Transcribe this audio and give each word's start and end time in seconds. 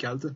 geldi. 0.00 0.28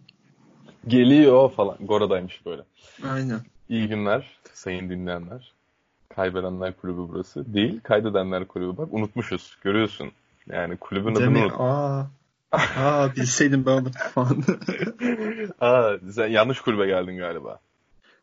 Geliyor 0.89 1.51
falan. 1.51 1.77
Gora'daymış 1.81 2.47
böyle. 2.47 2.63
Aynen. 3.05 3.41
İyi 3.69 3.89
günler 3.89 4.39
sayın 4.53 4.91
dinleyenler. 4.91 5.53
Kaybedenler 6.09 6.77
kulübü 6.77 7.01
burası. 7.09 7.55
Değil, 7.55 7.81
kaydedenler 7.83 8.45
kulübü. 8.45 8.77
Bak 8.77 8.89
unutmuşuz. 8.91 9.57
Görüyorsun. 9.63 10.13
Yani 10.47 10.77
kulübün 10.77 11.15
Değil 11.15 11.27
adını 11.27 11.47
mi? 11.47 11.53
Aa. 11.53 12.07
Aa 12.53 13.17
bilseydim 13.17 13.67
ben 13.67 13.71
onu 13.71 13.91
falan. 14.15 14.45
Aa, 15.61 15.93
sen 16.13 16.27
yanlış 16.27 16.61
kulübe 16.61 16.87
geldin 16.87 17.19
galiba. 17.19 17.59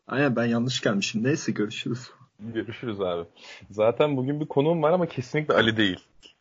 Aynen 0.08 0.36
ben 0.36 0.44
yanlış 0.44 0.80
gelmişim. 0.80 1.24
Neyse 1.24 1.52
görüşürüz. 1.52 2.10
Görüşürüz 2.40 3.00
abi. 3.00 3.24
Zaten 3.70 4.16
bugün 4.16 4.40
bir 4.40 4.46
konuğum 4.46 4.82
var 4.82 4.92
ama 4.92 5.06
kesinlikle 5.06 5.54
Ali 5.54 5.76
değil. 5.76 6.00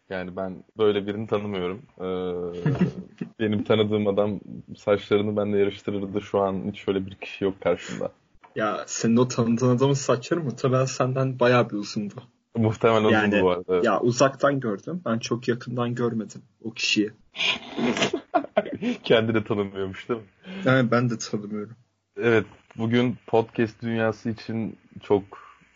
Yani 0.10 0.36
ben 0.36 0.64
böyle 0.78 1.08
birini 1.08 1.28
tanımıyorum. 1.28 1.82
Ee, 2.00 2.04
benim 3.42 3.64
tanıdığım 3.64 4.08
adam 4.08 4.40
saçlarını 4.78 5.38
benimle 5.38 5.60
yarıştırırdı. 5.60 6.22
Şu 6.22 6.40
an 6.40 6.64
hiç 6.72 6.88
öyle 6.88 7.06
bir 7.06 7.16
kişi 7.16 7.44
yok 7.44 7.62
karşımda. 7.62 8.12
Ya 8.56 8.84
senin 8.88 9.18
o 9.18 9.28
tanıdığın 9.28 9.76
adamın 9.76 9.94
saçları 9.94 10.44
muhtemelen 10.44 10.86
senden 10.86 11.40
bayağı 11.40 11.70
bir 11.70 11.76
uzundu. 11.76 12.14
Muhtemelen 12.56 13.10
Yani 13.10 13.28
uzundu 13.28 13.44
bu 13.46 13.50
arada. 13.52 13.64
evet. 13.76 13.86
ya 13.86 14.02
uzaktan 14.02 14.60
gördüm. 14.60 15.02
Ben 15.06 15.20
çok 15.20 15.48
yakından 15.48 15.96
görmedim 15.96 16.42
o 16.64 16.72
kişiyi. 16.72 17.12
Kendini 19.04 19.44
tanımıyormuş 19.44 20.10
değil 20.10 20.20
mi? 20.20 20.26
Yani 20.66 20.92
ben 20.92 21.10
de 21.10 21.18
tanımıyorum. 21.18 21.76
Evet, 22.18 22.46
bugün 22.78 23.18
podcast 23.28 23.82
dünyası 23.82 24.30
için 24.30 24.78
çok 25.04 25.24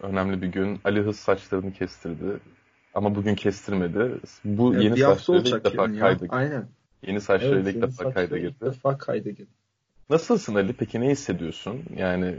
önemli 0.02 0.42
bir 0.42 0.48
gün. 0.48 0.80
Ali 0.84 1.02
Hız 1.02 1.20
saçlarını 1.20 1.74
kestirdi. 1.74 2.40
Ama 2.94 3.16
bugün 3.16 3.36
kestirmedi. 3.36 4.12
Bu 4.46 4.74
Ya 4.74 4.80
yeni 4.82 4.96
bir 4.96 5.02
saçlarıyla 5.02 5.58
ilk 5.58 5.66
defa 5.66 5.88
ya. 5.90 6.00
kayda 6.00 6.26
Aynen. 6.30 6.68
Yeni 7.08 7.22
saçlarıyla 7.22 7.60
Evet, 7.60 7.68
ilk 7.76 7.76
yeni 7.76 7.92
defa 7.92 8.14
kayda 8.14 8.38
ilk 8.38 8.44
girdi. 8.44 8.56
defa 8.62 8.98
kayda 8.98 9.30
girdi. 9.30 9.52
Nasılsın 10.10 10.56
Ali? 10.56 10.74
Peki 10.74 11.02
ne 11.02 11.10
hissediyorsun? 11.10 11.84
Yani 11.98 12.36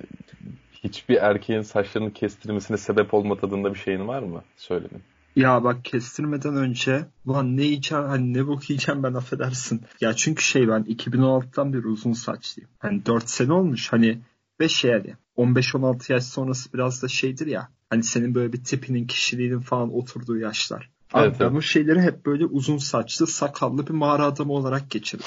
hiçbir 0.85 1.17
erkeğin 1.17 1.63
saçlarını 1.63 2.13
kestirmesine 2.13 2.77
sebep 2.77 3.15
olma 3.15 3.37
tadında 3.37 3.75
bir 3.75 3.79
şeyin 3.79 4.09
var 4.09 4.23
mı? 4.23 4.43
Söyledim. 4.57 5.03
Ya 5.37 5.65
bak 5.65 5.85
kestirmeden 5.85 6.57
önce 6.57 7.07
ulan 7.27 7.57
ne 7.57 7.63
yiyeceğim 7.65 8.05
hani 8.05 8.35
ne 8.35 8.47
bok 8.47 8.71
yiyeceğim 8.71 9.03
ben 9.03 9.15
affedersin. 9.15 9.83
Ya 10.01 10.13
çünkü 10.13 10.43
şey 10.43 10.69
ben 10.69 10.83
2016'dan 10.83 11.73
beri 11.73 11.87
uzun 11.87 12.13
saçlıyım. 12.13 12.71
Hani 12.79 13.07
4 13.07 13.29
sene 13.29 13.53
olmuş 13.53 13.93
hani 13.93 14.19
ve 14.61 14.69
şey 14.69 14.91
hani 14.93 15.15
15-16 15.37 16.13
yaş 16.13 16.25
sonrası 16.25 16.73
biraz 16.73 17.03
da 17.03 17.09
şeydir 17.09 17.47
ya. 17.47 17.69
Hani 17.91 18.03
senin 18.03 18.35
böyle 18.35 18.53
bir 18.53 18.65
tipinin 18.65 19.07
kişiliğinin 19.07 19.61
falan 19.61 19.95
oturduğu 19.95 20.39
yaşlar. 20.39 20.91
Abi 21.13 21.27
Evet, 21.27 21.37
ben 21.41 21.45
evet. 21.45 21.55
bu 21.55 21.63
şeyleri 21.63 22.01
hep 22.01 22.27
böyle 22.27 22.47
uzun 22.47 22.79
saçlı 22.79 23.27
sakallı 23.27 23.87
bir 23.87 23.93
mağara 23.95 24.25
adamı 24.25 24.53
olarak 24.53 24.91
geçirdim. 24.91 25.27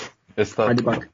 Hani 0.56 0.86
bak 0.86 1.10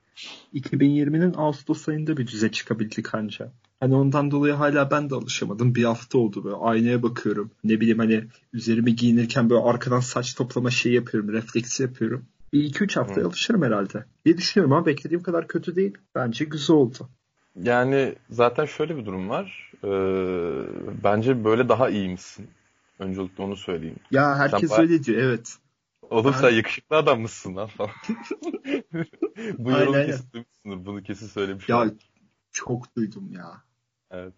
2020'nin 0.53 1.33
Ağustos 1.33 1.89
ayında 1.89 2.17
bir 2.17 2.27
düze 2.27 2.52
çıkabildik 2.52 3.16
anca. 3.16 3.52
Hani 3.80 3.95
ondan 3.95 4.31
dolayı 4.31 4.53
hala 4.53 4.91
ben 4.91 5.09
de 5.09 5.16
alışamadım. 5.16 5.75
Bir 5.75 5.83
hafta 5.83 6.17
oldu 6.17 6.44
böyle 6.44 6.55
aynaya 6.55 7.03
bakıyorum. 7.03 7.52
Ne 7.63 7.81
bileyim 7.81 7.99
hani 7.99 8.23
üzerimi 8.53 8.95
giyinirken 8.95 9.49
böyle 9.49 9.61
arkadan 9.61 9.99
saç 9.99 10.33
toplama 10.35 10.69
şey 10.69 10.94
yapıyorum. 10.94 11.33
Refleksi 11.33 11.83
yapıyorum. 11.83 12.25
Bir 12.53 12.63
iki 12.63 12.83
üç 12.83 12.97
haftaya 12.97 13.23
Hı. 13.23 13.27
alışırım 13.27 13.63
herhalde. 13.63 14.05
diye 14.25 14.38
düşünüyorum 14.38 14.73
ama 14.73 14.85
beklediğim 14.85 15.23
kadar 15.23 15.47
kötü 15.47 15.75
değil. 15.75 15.97
Bence 16.16 16.45
güzel 16.45 16.75
oldu. 16.75 17.09
Yani 17.63 18.16
zaten 18.29 18.66
şöyle 18.66 18.97
bir 18.97 19.05
durum 19.05 19.29
var. 19.29 19.72
Ee, 19.83 19.88
bence 21.03 21.44
böyle 21.44 21.69
daha 21.69 21.89
iyiymişsin. 21.89 22.47
Öncelikle 22.99 23.43
onu 23.43 23.55
söyleyeyim. 23.55 23.99
Ya 24.11 24.35
herkes 24.38 24.71
Sen 24.71 24.81
öyle 24.81 25.03
diyor 25.03 25.21
evet. 25.21 25.57
Oğlum 26.01 26.33
Ben- 26.33 26.39
sen 26.41 26.49
yakışıklı 26.49 26.95
adam 26.95 27.21
mısın 27.21 27.55
lan 27.55 27.67
falan. 27.67 27.91
Bu 29.57 29.71
yorumu 29.71 30.05
kesin 30.05 30.31
duymuşsundur. 30.33 30.85
Bunu 30.85 31.03
kesin 31.03 31.27
söylemiş. 31.27 31.69
Ya 31.69 31.91
çok 32.51 32.95
duydum 32.95 33.31
ya. 33.31 33.63
Evet. 34.11 34.33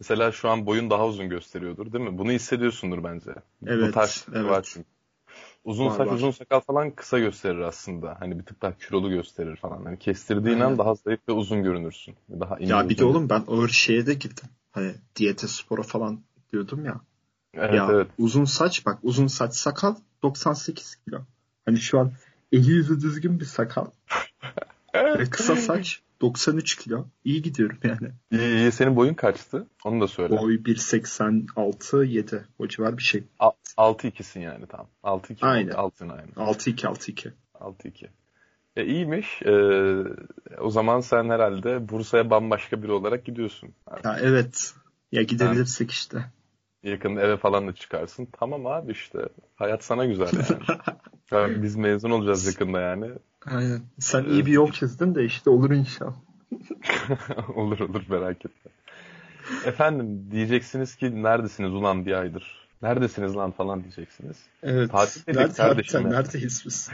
Mesela 0.00 0.32
şu 0.32 0.48
an 0.48 0.66
boyun 0.66 0.90
daha 0.90 1.06
uzun 1.06 1.28
gösteriyordur 1.28 1.92
değil 1.92 2.04
mi? 2.04 2.18
Bunu 2.18 2.30
hissediyorsundur 2.30 3.04
bence. 3.04 3.30
Bu 3.60 3.66
Evet, 3.66 3.94
tarz 3.94 4.10
şeyler 4.10 4.40
evet. 4.40 4.50
var 4.50 4.62
çünkü. 4.62 4.88
Uzun 5.64 5.86
Var, 5.86 5.96
saç, 5.96 6.08
var. 6.08 6.14
uzun 6.14 6.30
sakal 6.30 6.60
falan 6.60 6.90
kısa 6.90 7.18
gösterir 7.18 7.58
aslında. 7.58 8.16
Hani 8.20 8.38
bir 8.38 8.44
tık 8.44 8.62
daha 8.62 8.78
kilolu 8.78 9.10
gösterir 9.10 9.56
falan. 9.56 9.84
Hani 9.84 9.98
kestirdiğin 9.98 10.60
Aynen. 10.60 10.66
an 10.72 10.78
daha 10.78 10.94
zayıf 10.94 11.20
ve 11.28 11.32
uzun 11.32 11.62
görünürsün. 11.62 12.14
Daha 12.40 12.56
Ya 12.60 12.88
bir 12.88 12.98
de 12.98 13.04
oğlum 13.04 13.28
ben 13.28 13.44
ağır 13.46 13.68
şeye 13.68 14.06
de 14.06 14.14
girdim. 14.14 14.48
Hani 14.70 14.94
diyete 15.16 15.48
spora 15.48 15.82
falan 15.82 16.20
diyordum 16.52 16.84
ya. 16.84 17.00
Evet 17.54 17.74
ya 17.74 17.88
evet. 17.90 18.06
uzun 18.18 18.44
saç 18.44 18.86
bak 18.86 18.98
uzun 19.02 19.26
saç 19.26 19.54
sakal 19.54 19.94
98 20.22 20.96
kilo. 20.96 21.18
Hani 21.64 21.78
şu 21.78 21.98
an 21.98 22.12
eli 22.52 22.70
yüzü 22.70 23.00
düzgün 23.00 23.40
bir 23.40 23.44
sakal. 23.44 23.86
Ve 24.94 25.24
kısa 25.30 25.56
saç 25.56 26.02
93 26.20 26.76
kilo. 26.76 27.06
İyi 27.24 27.42
gidiyorum 27.42 27.78
yani. 27.84 28.12
İyi, 28.30 28.54
iyi. 28.54 28.72
Senin 28.72 28.96
boyun 28.96 29.14
kaçtı? 29.14 29.66
Onu 29.84 30.00
da 30.00 30.08
söyle. 30.08 30.38
Boy 30.38 30.54
1.86 30.54 32.06
7 32.06 32.44
o 32.58 32.68
civar 32.68 32.98
bir 32.98 33.02
şey. 33.02 33.24
A- 33.38 33.50
6-2'sin 33.76 34.40
yani 34.40 34.66
tam. 34.66 34.86
6-2 35.04 35.36
Aynen. 35.40 35.72
Altın 35.72 36.08
aynı. 36.08 36.30
6-2 36.36 36.86
6-2. 36.86 37.32
6-2. 37.54 38.06
E 38.76 38.84
iyiymiş. 38.84 39.42
Ee, 39.42 40.04
o 40.60 40.70
zaman 40.70 41.00
sen 41.00 41.30
herhalde 41.30 41.88
Bursa'ya 41.88 42.30
bambaşka 42.30 42.82
biri 42.82 42.92
olarak 42.92 43.24
gidiyorsun. 43.24 43.74
Ya 44.04 44.18
evet. 44.20 44.74
Ya 45.12 45.22
gidebilirsek 45.22 45.90
işte. 45.90 46.24
Yakında 46.82 47.20
eve 47.20 47.36
falan 47.36 47.68
da 47.68 47.72
çıkarsın. 47.72 48.28
Tamam 48.32 48.66
abi 48.66 48.92
işte. 48.92 49.18
Hayat 49.56 49.84
sana 49.84 50.04
güzel 50.04 50.28
yani. 50.32 50.80
An 51.44 51.62
biz 51.62 51.76
mezun 51.76 52.10
olacağız 52.10 52.46
yakında 52.46 52.80
yani. 52.80 53.06
Aynen. 53.46 53.80
Sen 53.98 54.24
iyi 54.24 54.46
bir 54.46 54.52
yol 54.52 54.72
çizdin 54.72 55.14
de 55.14 55.24
işte 55.24 55.50
olur 55.50 55.70
inşallah. 55.70 56.14
olur 57.56 57.80
olur 57.80 58.02
merak 58.08 58.36
etme. 58.36 58.72
Efendim 59.66 60.28
diyeceksiniz 60.30 60.96
ki 60.96 61.22
neredesiniz 61.22 61.74
ulan 61.74 62.06
bir 62.06 62.12
aydır? 62.12 62.62
Neredesiniz 62.82 63.36
lan 63.36 63.50
falan 63.50 63.82
diyeceksiniz. 63.82 64.36
Evet. 64.62 64.90
Tatildedik 64.90 65.36
Nerede, 65.36 65.52
kardeşim 65.52 66.00
ya. 66.00 66.08
neredeyiz 66.08 66.62
biz? 66.66 66.90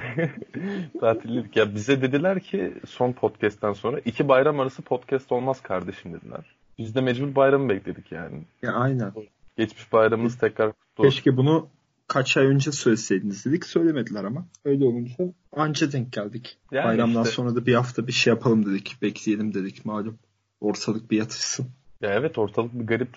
Tatillik. 1.01 1.57
Ya 1.57 1.75
bize 1.75 2.03
dediler 2.03 2.41
ki 2.41 2.75
son 2.87 3.13
podcast'ten 3.13 3.73
sonra 3.73 3.99
iki 4.05 4.29
bayram 4.29 4.61
arası 4.61 4.83
podcast 4.83 5.33
olmaz 5.33 5.63
kardeşim 5.63 6.13
dediler. 6.13 6.45
Biz 6.79 6.95
de 6.95 7.01
mecbur 7.01 7.35
bayramı 7.35 7.69
bekledik 7.69 8.13
yani. 8.13 8.43
Ya 8.63 8.73
aynen. 8.73 9.13
Geçmiş 9.59 9.93
bayramımız 9.93 10.39
tekrar 10.39 10.73
kutlu 10.73 11.05
olsun. 11.05 11.11
Keşke 11.11 11.37
bunu 11.37 11.69
kaç 12.07 12.37
ay 12.37 12.47
önce 12.47 12.73
söyleseydiniz 12.73 13.45
dedik. 13.45 13.67
Söylemediler 13.67 14.25
ama. 14.25 14.47
Öyle 14.65 14.85
olunca 14.85 15.15
anca 15.53 15.93
denk 15.93 16.13
geldik. 16.13 16.57
Yani 16.73 16.85
Bayramdan 16.85 17.23
işte- 17.23 17.35
sonra 17.35 17.55
da 17.57 17.67
bir 17.67 17.75
hafta 17.75 18.07
bir 18.07 18.13
şey 18.13 18.33
yapalım 18.33 18.67
dedik. 18.67 18.97
Bekleyelim 19.03 19.55
dedik 19.55 19.85
malum. 19.85 20.19
Ortalık 20.61 21.11
bir 21.11 21.19
yatışsın. 21.19 21.67
Ya 22.01 22.11
evet 22.15 22.39
ortalık 22.39 22.75
bir 22.75 22.87
garip. 22.87 23.09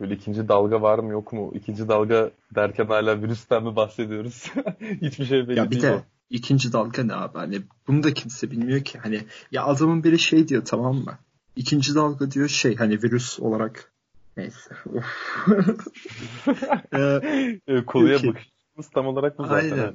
Böyle 0.00 0.14
ikinci 0.14 0.48
dalga 0.48 0.82
var 0.82 0.98
mı 0.98 1.12
yok 1.12 1.32
mu? 1.32 1.52
İkinci 1.54 1.88
dalga 1.88 2.30
derken 2.54 2.86
hala 2.86 3.22
virüsten 3.22 3.64
mi 3.64 3.76
bahsediyoruz? 3.76 4.52
Hiçbir 5.02 5.24
şey 5.24 5.48
belli 5.48 5.58
Ya 5.58 5.64
bir 5.64 5.70
değil 5.70 5.82
de 5.82 5.92
o. 5.92 6.02
ikinci 6.30 6.72
dalga 6.72 7.02
ne 7.04 7.14
abi? 7.14 7.38
Hani 7.38 7.60
bunu 7.88 8.02
da 8.02 8.14
kimse 8.14 8.50
bilmiyor 8.50 8.84
ki. 8.84 8.98
Hani 8.98 9.20
ya 9.52 9.64
adamın 9.64 10.04
biri 10.04 10.18
şey 10.18 10.48
diyor 10.48 10.64
tamam 10.64 10.96
mı? 10.96 11.18
İkinci 11.56 11.94
dalga 11.94 12.30
diyor 12.30 12.48
şey 12.48 12.76
hani 12.76 13.02
virüs 13.02 13.40
olarak 13.40 13.92
neyse. 14.38 14.70
Ee, 16.94 17.20
Ee, 17.68 17.84
Konuya 17.84 18.16
bakışımız 18.16 18.90
tam 18.94 19.06
olarak 19.06 19.38
bu 19.38 19.46
zaten. 19.46 19.70
Aynen. 19.70 19.94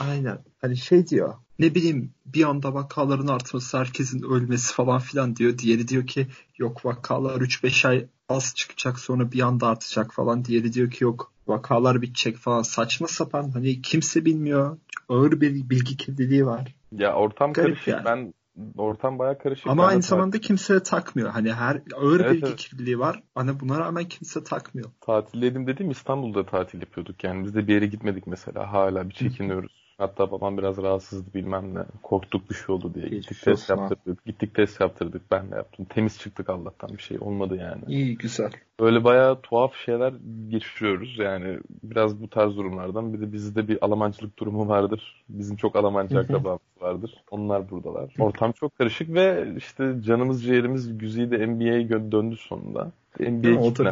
Aynen. 0.00 0.38
Hani 0.60 0.76
şey 0.76 1.06
diyor. 1.06 1.34
Ne 1.58 1.74
bileyim 1.74 2.14
bir 2.26 2.44
anda 2.44 2.74
vakaların 2.74 3.26
artması, 3.26 3.78
herkesin 3.78 4.22
ölmesi 4.22 4.74
falan 4.74 4.98
filan 5.00 5.36
diyor. 5.36 5.58
Diğeri 5.58 5.88
diyor 5.88 6.06
ki 6.06 6.26
yok 6.58 6.84
vakalar 6.84 7.40
3-5 7.40 7.88
ay 7.88 8.06
az 8.28 8.54
çıkacak 8.56 8.98
sonra 8.98 9.32
bir 9.32 9.40
anda 9.40 9.66
artacak 9.68 10.14
falan. 10.14 10.44
Diğeri 10.44 10.72
diyor 10.72 10.90
ki 10.90 11.04
yok 11.04 11.32
vakalar 11.46 12.02
bitecek 12.02 12.36
falan. 12.36 12.62
Saçma 12.62 13.08
sapan 13.08 13.50
hani 13.50 13.82
kimse 13.82 14.24
bilmiyor. 14.24 14.78
Ağır 15.08 15.40
bir 15.40 15.70
bilgi 15.70 15.96
kirliliği 15.96 16.46
var. 16.46 16.74
Ya 16.92 17.14
ortam 17.14 17.52
Garip 17.52 17.68
karışık. 17.68 17.88
yani. 17.88 18.04
Ben 18.04 18.34
ortam 18.76 19.18
baya 19.18 19.38
karışık. 19.38 19.66
Ama 19.66 19.86
aynı 19.86 20.02
zamanda 20.02 20.40
kimse 20.40 20.82
takmıyor. 20.82 21.30
Hani 21.30 21.52
her 21.52 21.82
ağır 21.96 22.20
Evet, 22.20 22.32
bilgi 22.32 22.46
evet. 22.46 22.56
kirliliği 22.56 22.98
var. 22.98 23.22
Hani 23.34 23.60
buna 23.60 23.80
rağmen 23.80 24.04
kimse 24.04 24.44
takmıyor. 24.44 24.90
Tatildeydim 25.00 25.66
dediğim 25.66 25.90
İstanbul'da 25.90 26.46
tatil 26.46 26.80
yapıyorduk. 26.80 27.24
Yani 27.24 27.44
biz 27.44 27.54
de 27.54 27.66
bir 27.66 27.74
yere 27.74 27.86
gitmedik 27.86 28.26
mesela. 28.26 28.72
Hala 28.72 29.08
bir 29.08 29.14
çekiniyoruz. 29.14 29.81
Hatta 30.02 30.30
babam 30.30 30.58
biraz 30.58 30.78
rahatsızdı 30.78 31.34
bilmem 31.34 31.74
ne. 31.74 31.80
Korktuk 32.02 32.50
bir 32.50 32.54
şey 32.54 32.74
oldu 32.74 32.94
diye. 32.94 33.04
Gittik 33.04 33.22
Geçmiş 33.22 33.40
test 33.40 33.70
olsun 33.70 33.76
ha. 33.76 33.82
yaptırdık. 33.82 34.24
Gittik 34.24 34.54
test 34.54 34.80
yaptırdık. 34.80 35.22
Ben 35.30 35.50
de 35.50 35.54
yaptım. 35.54 35.86
Temiz 35.88 36.18
çıktık 36.18 36.50
Allah'tan 36.50 36.90
bir 36.96 37.02
şey 37.02 37.18
olmadı 37.20 37.56
yani. 37.56 37.82
İyi 37.88 38.16
güzel. 38.16 38.50
Böyle 38.80 39.04
bayağı 39.04 39.40
tuhaf 39.40 39.74
şeyler 39.74 40.12
geçiriyoruz. 40.48 41.18
Yani 41.18 41.58
biraz 41.82 42.22
bu 42.22 42.30
tarz 42.30 42.56
durumlardan. 42.56 43.14
Bir 43.14 43.20
de 43.20 43.32
bizde 43.32 43.68
bir 43.68 43.78
Almancılık 43.84 44.38
durumu 44.38 44.68
vardır. 44.68 45.24
Bizim 45.28 45.56
çok 45.56 45.76
Almancı 45.76 46.18
akrabamız 46.18 46.60
vardır. 46.80 47.14
Onlar 47.30 47.70
buradalar. 47.70 48.14
Ortam 48.18 48.52
çok 48.52 48.78
karışık 48.78 49.14
ve 49.14 49.54
işte 49.56 49.94
canımız 50.00 50.44
ciğerimiz 50.44 50.98
güzide 50.98 51.46
NBA'ye 51.46 51.88
döndü 51.88 52.36
sonunda. 52.36 52.92
NBA 53.20 53.60
o 53.60 53.76
da 53.76 53.90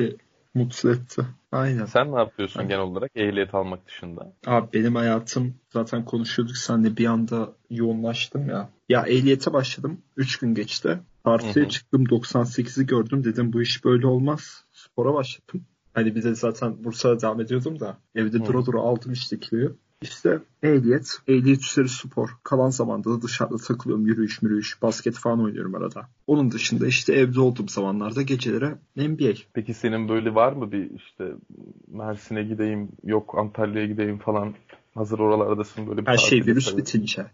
Mutlu 0.55 0.91
etti. 0.91 1.23
Aynen. 1.53 1.85
Sen 1.85 2.13
ne 2.13 2.19
yapıyorsun 2.19 2.61
Aynen. 2.61 2.69
genel 2.69 2.83
olarak 2.83 3.11
ehliyet 3.15 3.55
almak 3.55 3.87
dışında? 3.87 4.33
Abi 4.47 4.73
benim 4.73 4.95
hayatım 4.95 5.55
zaten 5.73 6.05
konuşuyorduk 6.05 6.57
senle 6.57 6.97
bir 6.97 7.07
anda 7.07 7.53
yoğunlaştım 7.71 8.49
ya. 8.49 8.69
Ya 8.89 9.03
ehliyete 9.07 9.53
başladım. 9.53 10.01
3 10.17 10.39
gün 10.39 10.55
geçti. 10.55 10.99
Hı. 11.27 11.69
çıktım 11.69 12.05
98'i 12.05 12.87
gördüm. 12.87 13.25
Dedim 13.25 13.53
bu 13.53 13.63
iş 13.63 13.85
böyle 13.85 14.07
olmaz. 14.07 14.65
Spora 14.73 15.15
başladım. 15.15 15.67
Hani 15.95 16.15
bir 16.15 16.23
de 16.23 16.35
zaten 16.35 16.85
Bursa'da 16.85 17.23
devam 17.23 17.41
ediyordum 17.41 17.81
da 17.81 17.97
evde 18.15 18.39
Hı. 18.39 18.47
dura 18.47 18.67
dura 18.67 18.81
aldım 18.81 19.13
işte 19.13 19.41
kiloyu. 19.41 19.77
İşte 20.03 20.39
ehliyet, 20.63 21.19
ehliyet 21.29 21.65
üzeri 21.65 21.89
spor. 21.89 22.29
Kalan 22.43 22.71
zamanda 22.71 23.11
da 23.11 23.23
dışarıda 23.23 23.57
takılıyorum. 23.57 24.07
Yürüyüş, 24.07 24.43
yürüyüş, 24.43 24.83
basket 24.83 25.15
falan 25.15 25.43
oynuyorum 25.45 25.75
arada. 25.75 26.09
Onun 26.27 26.51
dışında 26.51 26.87
işte 26.87 27.13
evde 27.13 27.41
olduğum 27.41 27.69
zamanlarda 27.69 28.23
gecelere 28.23 28.79
NBA. 28.97 29.33
Peki 29.53 29.75
senin 29.75 30.09
böyle 30.09 30.35
var 30.35 30.53
mı 30.53 30.73
bir 30.73 30.91
işte 30.91 31.33
Mersin'e 31.89 32.43
gideyim, 32.43 32.89
yok 33.05 33.35
Antalya'ya 33.39 33.87
gideyim 33.87 34.19
falan. 34.19 34.55
Hazır 34.95 35.19
oralardasın 35.19 35.87
böyle 35.87 36.03
bir 36.03 36.07
Her 36.07 36.17
şey 36.17 36.41
virüs 36.41 36.67
yapayım. 36.67 36.87
bitince. 36.87 37.27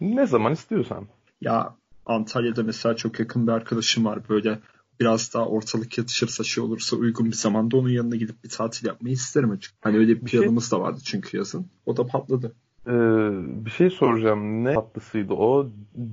Ne 0.00 0.26
zaman 0.26 0.52
istiyorsan. 0.52 1.06
Ya 1.40 1.74
Antalya'da 2.06 2.62
mesela 2.62 2.96
çok 2.96 3.20
yakın 3.20 3.46
bir 3.46 3.52
arkadaşım 3.52 4.04
var. 4.04 4.18
Böyle 4.28 4.58
biraz 5.00 5.34
daha 5.34 5.46
ortalık 5.46 5.98
yatışırsa 5.98 6.44
şey 6.44 6.64
olursa 6.64 6.96
uygun 6.96 7.26
bir 7.26 7.32
zamanda 7.36 7.76
onun 7.76 7.88
yanına 7.88 8.16
gidip 8.16 8.44
bir 8.44 8.48
tatil 8.48 8.86
yapmayı 8.86 9.12
isterim 9.14 9.50
açık. 9.50 9.74
Hani 9.80 9.96
öyle 9.96 10.16
bir 10.20 10.24
Bir 10.24 10.30
şey- 10.30 10.40
planımız 10.40 10.72
da 10.72 10.80
vardı 10.80 11.00
çünkü 11.04 11.36
yazın. 11.36 11.66
O 11.86 11.96
da 11.96 12.06
patladı. 12.06 12.52
Ee, 12.86 12.90
bir 13.64 13.70
şey 13.70 13.90
soracağım. 13.90 14.64
Ne 14.64 14.74
tatlısıydı 14.74 15.32
o? 15.32 15.68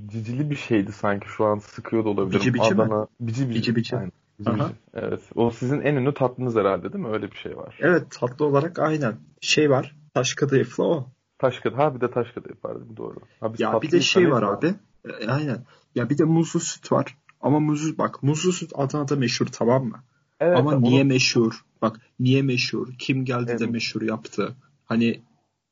Cicili 0.08 0.50
bir 0.50 0.56
şeydi 0.56 0.92
sanki 0.92 1.28
şu 1.28 1.46
an 1.46 1.58
sıkıyor 1.60 2.06
da 2.06 2.10
olabilirim. 2.10 2.40
Bici 2.42 2.54
bici 2.54 2.76
mi? 2.76 2.82
Adana. 2.84 3.08
Bici 3.20 3.50
bici. 3.50 3.60
Bici 3.60 3.76
bici. 3.76 3.96
Aynen. 3.96 4.12
Aha. 4.46 4.70
Evet. 4.94 5.22
O 5.36 5.52
sizin 5.52 5.82
en 5.82 5.96
ünlü 5.96 6.14
tatlınız 6.14 6.56
herhalde 6.56 6.94
değil 6.94 7.06
mi? 7.06 7.12
Öyle 7.12 7.32
bir 7.32 7.36
şey 7.38 7.58
var. 7.58 7.78
Evet 7.82 8.04
tatlı 8.20 8.46
olarak 8.46 8.80
aynen. 8.80 9.16
Şey 9.42 9.70
var. 9.70 9.96
Taş 10.14 10.34
kadayıflı 10.34 10.84
o. 10.84 11.08
Taş 11.40 11.60
kadayıf. 11.60 11.80
Ha 11.84 11.96
bir 11.96 12.02
de 12.02 12.12
taş 12.12 12.32
kadayıf 12.32 12.66
var 12.66 12.76
değil 12.80 12.92
mi? 12.92 12.98
Doğru. 12.98 13.16
Ha, 13.40 13.52
Ya 13.58 13.82
bir 13.82 13.92
de 13.92 14.02
şey 14.02 14.32
var 14.32 14.44
abi. 14.44 14.74
E, 15.22 15.28
aynen. 15.28 15.64
Ya 15.96 16.10
bir 16.10 16.18
de 16.18 16.24
muzlu 16.24 16.60
süt 16.60 16.92
var. 16.92 17.18
Ama 17.48 17.60
muzlu 17.60 17.98
bak 17.98 18.24
muzlu 18.24 18.54
süt 18.54 18.72
Adana'da 18.76 19.16
meşhur 19.16 19.46
tamam 19.46 19.86
mı? 19.86 20.04
Evet, 20.40 20.58
Ama 20.58 20.70
onu- 20.72 20.82
niye 20.82 21.04
meşhur? 21.04 21.66
Bak 21.82 22.00
niye 22.20 22.42
meşhur? 22.42 22.88
Kim 23.00 23.26
geldi 23.26 23.48
de 23.48 23.52
Evet. 23.52 23.70
meşhur 23.70 24.02
yaptı? 24.02 24.56
Hani 24.86 25.22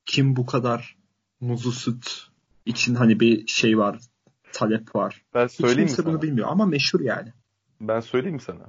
kim 0.06 0.36
bu 0.36 0.46
kadar 0.46 0.98
muzlu 1.42 1.72
süt 1.72 2.28
için 2.66 2.96
hani 2.96 3.20
bir 3.20 3.48
şey 3.48 3.78
var, 3.78 4.00
talep 4.54 4.96
var. 4.96 5.22
ben 5.34 5.46
Hiç 5.48 5.52
söyleyeyim 5.52 5.82
mi 5.82 5.88
kimse 5.88 6.02
sana? 6.04 6.14
bunu 6.14 6.22
bilmiyor 6.22 6.48
ama 6.52 6.66
meşhur 6.66 7.00
yani. 7.02 7.34
Ben 7.82 8.00
söyleyeyim 8.00 8.36
mi 8.36 8.42
sana? 8.42 8.66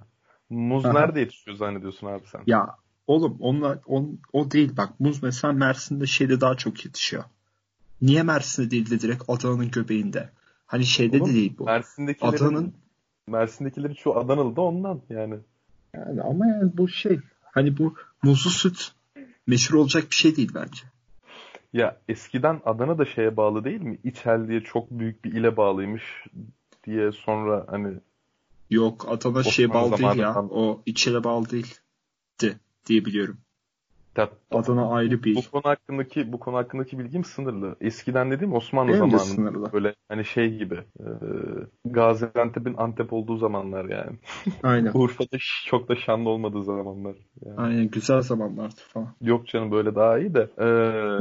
Muz 0.50 0.84
Aha. 0.84 0.92
nerede 0.92 1.20
yetişiyor 1.20 1.56
zannediyorsun 1.56 2.06
abi 2.06 2.22
sen? 2.32 2.42
Ya 2.46 2.76
oğlum 3.06 3.36
onunla, 3.40 3.80
on, 3.86 4.18
o 4.32 4.50
değil 4.50 4.76
bak 4.76 5.00
muz 5.00 5.22
mesela 5.22 5.52
Mersin'de 5.52 6.06
şeyde 6.06 6.40
daha 6.40 6.54
çok 6.56 6.84
yetişiyor. 6.84 7.24
Niye 8.02 8.22
Mersin'de 8.22 8.70
değil 8.70 8.90
de 8.90 9.00
direkt 9.00 9.22
Adana'nın 9.28 9.70
göbeğinde? 9.70 10.30
Hani 10.66 10.86
şeyde 10.86 11.16
Oğlum, 11.16 11.30
de 11.30 11.34
değil 11.34 11.54
bu. 11.58 11.64
Mersin'dekilerin 11.64 12.36
Adana'nın 12.36 12.74
Mersin'dekilerin 13.28 13.94
çoğu 13.94 14.16
Adanalı 14.18 14.56
da 14.56 14.60
ondan 14.60 15.00
yani. 15.10 15.34
yani 15.94 16.22
ama 16.22 16.46
yani 16.46 16.70
bu 16.76 16.88
şey 16.88 17.20
hani 17.42 17.78
bu 17.78 17.94
muzlu 18.22 18.50
süt 18.50 18.92
meşhur 19.46 19.74
olacak 19.78 20.04
bir 20.10 20.14
şey 20.14 20.36
değil 20.36 20.50
bence. 20.54 20.82
Ya 21.72 21.96
eskiden 22.08 22.60
Adana 22.64 22.98
da 22.98 23.04
şeye 23.04 23.36
bağlı 23.36 23.64
değil 23.64 23.80
mi? 23.80 23.98
İçel 24.04 24.48
diye 24.48 24.60
çok 24.60 24.90
büyük 24.90 25.24
bir 25.24 25.32
ile 25.32 25.56
bağlıymış 25.56 26.02
diye 26.86 27.12
sonra 27.12 27.64
hani 27.68 27.94
Yok 28.70 29.06
Adana 29.08 29.42
şeye 29.42 29.70
bağlı 29.70 29.98
değil 29.98 30.02
ya. 30.02 30.32
zamanından- 30.32 30.48
O 30.50 30.82
içere 30.86 31.24
bağlı 31.24 31.50
değildi 31.50 31.74
diye 32.86 33.04
biliyorum. 33.04 33.38
Ya, 34.18 34.30
Adana 34.50 34.90
ayrı 34.90 35.24
bir 35.24 35.34
bu 35.36 35.40
konu 35.50 35.62
hakkındaki 35.64 36.32
bu 36.32 36.38
konu 36.40 36.56
hakkındaki 36.56 36.98
bilgim 36.98 37.24
sınırlı. 37.24 37.76
Eskiden 37.80 38.30
dediğim 38.30 38.52
Osmanlı 38.54 38.88
Benim 38.88 38.98
zamanında 38.98 39.18
sınırlı. 39.18 39.72
böyle 39.72 39.94
hani 40.08 40.24
şey 40.24 40.58
gibi 40.58 40.74
e, 41.00 41.06
Gaziantep'in 41.84 42.74
Antep 42.78 43.12
olduğu 43.12 43.36
zamanlar 43.36 43.84
yani. 43.84 44.16
Aynen. 44.62 44.90
Urfa'da 44.94 45.36
çok 45.66 45.88
da 45.88 45.96
şanlı 45.96 46.28
olmadığı 46.28 46.64
zamanlar. 46.64 47.16
Yani. 47.46 47.56
Aynen 47.56 47.88
güzel 47.90 48.20
zamanlardı 48.22 48.80
falan. 48.88 49.14
Yok 49.20 49.46
canım 49.46 49.70
böyle 49.70 49.94
daha 49.94 50.18
iyi 50.18 50.34
de. 50.34 50.48
E, 50.58 50.66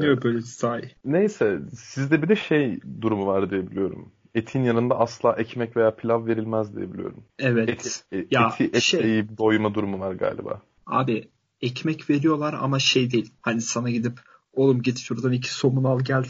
Niye 0.02 0.22
böyle 0.24 0.42
sahi? 0.42 0.90
Neyse 1.06 1.60
sizde 1.74 2.22
bir 2.22 2.28
de 2.30 2.36
şey 2.36 2.80
durumu 3.02 3.28
var 3.28 3.50
diye 3.50 3.72
biliyorum. 3.72 4.12
Etin 4.36 4.64
yanında 4.64 5.00
asla 5.00 5.34
ekmek 5.36 5.78
veya 5.78 5.96
pilav 5.96 6.26
verilmez 6.26 6.76
diye 6.78 6.94
biliyorum. 6.94 7.24
Evet. 7.40 7.70
Eti, 7.70 7.90
e- 8.12 8.28
Ya, 8.32 8.48
eti 8.54 8.64
etle 8.64 8.80
şey- 8.82 9.38
doyma 9.38 9.74
durumu 9.74 10.00
var 10.00 10.12
galiba. 10.14 10.62
Abi 10.86 11.28
ekmek 11.66 12.10
veriyorlar 12.10 12.54
ama 12.54 12.80
şey 12.80 13.12
değil. 13.12 13.34
Hani 13.42 13.62
sana 13.62 13.90
gidip 13.90 14.20
oğlum 14.54 14.82
git 14.82 15.00
şuradan 15.00 15.32
iki 15.32 15.54
somun 15.54 15.84
al 15.84 16.00
gel 16.00 16.26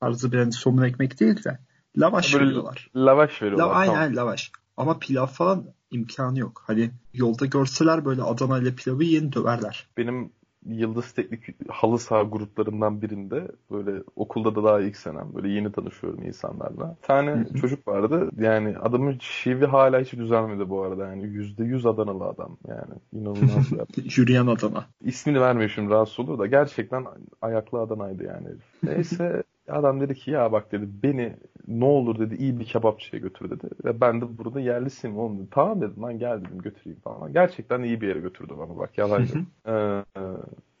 tarzı 0.00 0.32
bir 0.32 0.38
hani 0.38 0.52
somun 0.52 0.82
ekmek 0.82 1.20
değil 1.20 1.44
de 1.44 1.58
lavaş 1.96 2.34
Böyle 2.34 2.46
veriyorlar. 2.46 2.90
lavaş 2.96 3.42
veriyorlar. 3.42 3.66
La, 3.66 3.72
aynen 3.72 3.94
tamam. 3.94 4.16
lavaş. 4.16 4.52
Ama 4.76 4.98
pilav 4.98 5.26
falan 5.26 5.66
imkanı 5.90 6.38
yok. 6.38 6.62
Hani 6.66 6.90
yolda 7.14 7.46
görseler 7.46 8.04
böyle 8.04 8.22
Adana 8.22 8.58
ile 8.58 8.74
pilavı 8.74 9.04
yeni 9.04 9.32
döverler. 9.32 9.88
Benim 9.96 10.32
Yıldız 10.66 11.12
Teknik 11.12 11.70
halı 11.70 11.98
saha 11.98 12.22
gruplarından 12.22 13.02
birinde 13.02 13.48
böyle 13.70 14.02
okulda 14.16 14.54
da 14.54 14.64
daha 14.64 14.80
ilk 14.80 14.96
senem 14.96 15.34
böyle 15.34 15.48
yeni 15.48 15.72
tanışıyorum 15.72 16.22
insanlarla. 16.22 16.96
Bir 17.02 17.06
tane 17.06 17.46
çocuk 17.60 17.88
vardı 17.88 18.30
yani 18.38 18.78
adamın 18.78 19.18
şivi 19.20 19.66
hala 19.66 20.00
hiç 20.00 20.12
düzelmedi 20.12 20.68
bu 20.68 20.82
arada 20.82 21.06
yani 21.06 21.26
yüzde 21.26 21.64
yüz 21.64 21.86
Adanalı 21.86 22.24
adam 22.24 22.56
yani 22.68 22.94
inanılmaz 23.12 23.72
bir 23.72 23.76
adam. 23.76 23.86
Yürüyen 24.16 24.46
Adana. 24.46 24.84
İsmini 25.00 25.40
vermiyor 25.40 25.70
şimdi 25.74 25.90
rahatsız 25.90 26.20
olur 26.20 26.38
da 26.38 26.46
gerçekten 26.46 27.06
ayaklı 27.42 27.80
Adana'ydı 27.80 28.24
yani. 28.24 28.48
Neyse 28.82 29.42
adam 29.68 30.00
dedi 30.00 30.14
ki 30.14 30.30
ya 30.30 30.52
bak 30.52 30.72
dedi 30.72 30.88
beni 31.02 31.36
ne 31.70 31.84
olur 31.84 32.18
dedi 32.18 32.34
iyi 32.34 32.60
bir 32.60 32.64
kebapçıya 32.64 33.22
götür 33.22 33.50
dedi. 33.50 33.68
Ve 33.84 34.00
ben 34.00 34.20
de 34.20 34.38
burada 34.38 34.60
yerlisiyim 34.60 35.18
oğlum 35.18 35.38
dedi. 35.38 35.48
Tamam 35.50 35.80
dedim 35.80 36.02
lan 36.02 36.18
gel 36.18 36.40
dedim 36.40 36.58
götüreyim 36.58 37.00
falan. 37.00 37.32
Gerçekten 37.32 37.82
iyi 37.82 38.00
bir 38.00 38.08
yere 38.08 38.18
götürdü 38.20 38.54
bana 38.58 38.78
bak 38.78 38.98
yalan 38.98 39.20
yok. 39.20 39.28
Ee, 39.66 39.72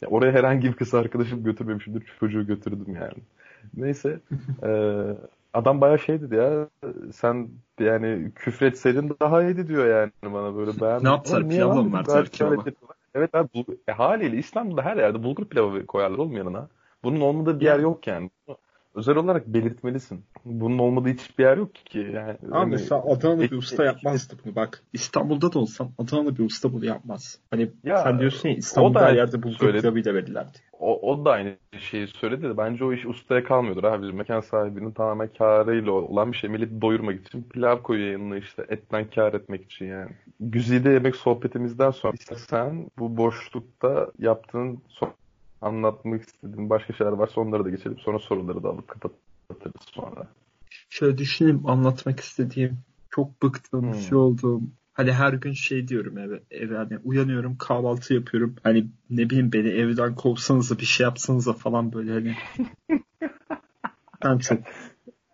ya 0.00 0.08
oraya 0.08 0.32
herhangi 0.32 0.68
bir 0.68 0.72
kız 0.72 0.94
arkadaşım 0.94 1.44
götürmemişimdir 1.44 2.12
çocuğu 2.20 2.46
götürdüm 2.46 2.94
yani. 2.94 3.22
Neyse 3.76 4.20
e, 4.62 4.70
adam 5.54 5.80
bayağı 5.80 5.98
şey 5.98 6.20
dedi 6.20 6.34
ya 6.34 6.68
sen 7.12 7.48
yani 7.80 8.30
küfretseydin 8.34 9.16
daha 9.20 9.42
iyiydi 9.42 9.68
diyor 9.68 9.86
yani 9.86 10.34
bana 10.34 10.56
böyle 10.56 10.80
beğenmedim. 10.80 11.04
Ne 11.04 11.10
yaptılar, 11.10 11.48
pilavla 11.48 11.82
mı 11.82 11.92
verdiler 11.92 12.50
lezzetli. 12.50 12.72
Evet 13.14 13.34
abi 13.34 13.48
e, 13.88 13.92
haliyle 13.92 14.36
İstanbul'da 14.36 14.82
her 14.82 14.96
yerde 14.96 15.22
bulgur 15.22 15.44
pilavı 15.44 15.86
koyarlar 15.86 16.18
oğlum 16.18 16.36
yanına. 16.36 16.68
Bunun 17.04 17.20
olmadığı 17.20 17.60
bir 17.60 17.64
yer 17.64 17.78
yok 17.78 18.06
yani. 18.06 18.30
Özel 18.94 19.16
olarak 19.16 19.46
belirtmelisin. 19.46 20.24
Bunun 20.44 20.78
olmadığı 20.78 21.08
hiçbir 21.08 21.44
yer 21.44 21.56
yok 21.56 21.74
ki. 21.74 21.98
Yani, 22.14 22.36
Ama 22.46 22.60
hani- 22.60 22.70
mesela 22.70 23.02
Adanalı 23.02 23.40
bir 23.40 23.52
usta 23.52 23.84
yapmazdı 23.84 24.34
bunu 24.44 24.54
bak. 24.54 24.82
İstanbul'da 24.92 25.52
da 25.52 25.58
olsam 25.58 25.92
Adanalı 25.98 26.36
bir 26.38 26.44
usta 26.44 26.72
bunu 26.72 26.84
yapmaz. 26.84 27.38
Hani 27.50 27.70
Ya, 27.84 27.98
sen 27.98 28.18
diyorsun 28.18 28.48
ya 28.48 28.54
İstanbul'da 28.54 29.00
da 29.00 29.06
her 29.06 29.14
yerde 29.14 29.52
söyledi. 29.52 29.80
pilavıyla 29.80 30.14
verirlerdi. 30.14 30.58
O, 30.80 31.12
o 31.12 31.24
da 31.24 31.30
aynı 31.30 31.56
şeyi 31.78 32.06
söyledi 32.06 32.42
de 32.42 32.56
bence 32.56 32.84
o 32.84 32.92
iş 32.92 33.06
ustaya 33.06 33.44
kalmıyordur 33.44 33.84
abi. 33.84 34.12
Mekan 34.12 34.40
sahibinin 34.40 34.92
tamamen 34.92 35.28
karıyla 35.38 35.92
olan 35.92 36.32
bir 36.32 36.36
şey. 36.36 36.50
Milleti 36.50 36.80
doyurmak 36.80 37.26
için 37.26 37.42
pilav 37.42 37.82
koyuyor 37.82 38.10
yanına 38.12 38.36
işte 38.36 38.66
etten 38.68 39.10
kar 39.14 39.32
etmek 39.34 39.64
için 39.64 39.86
yani. 39.86 40.10
Güzide 40.40 40.90
yemek 40.90 41.16
sohbetimizden 41.16 41.90
sonra 41.90 42.16
sen 42.36 42.90
bu 42.98 43.16
boşlukta 43.16 44.10
yaptığın 44.18 44.78
son 44.88 45.10
anlatmak 45.60 46.22
istediğin 46.22 46.70
başka 46.70 46.92
şeyler 46.92 47.12
varsa 47.12 47.40
onları 47.40 47.64
da 47.64 47.70
geçelim. 47.70 47.98
Sonra 47.98 48.18
soruları 48.18 48.62
da 48.62 48.68
alıp 48.68 48.88
kapatırız 48.88 49.82
sonra. 49.94 50.26
Şöyle 50.88 51.18
düşüneyim 51.18 51.66
anlatmak 51.66 52.20
istediğim 52.20 52.78
çok 53.10 53.42
bıktığım 53.42 53.84
Hmm. 53.84 53.94
şey 53.94 54.18
olduğum 54.18 54.62
hani 54.92 55.12
her 55.12 55.32
gün 55.32 55.52
şey 55.52 55.88
diyorum 55.88 56.18
eve, 56.18 56.42
eve 56.50 56.76
hani 56.76 56.98
uyanıyorum 57.04 57.56
kahvaltı 57.56 58.14
yapıyorum 58.14 58.56
hani 58.62 58.86
ne 59.10 59.30
bileyim 59.30 59.52
beni 59.52 59.68
evden 59.68 60.14
kovsanıza 60.14 60.78
bir 60.78 60.84
şey 60.84 61.04
yapsanıza 61.04 61.52
falan 61.52 61.92
böyle 61.92 62.12
hani 62.12 62.34
ben 64.24 64.38
çok 64.38 64.58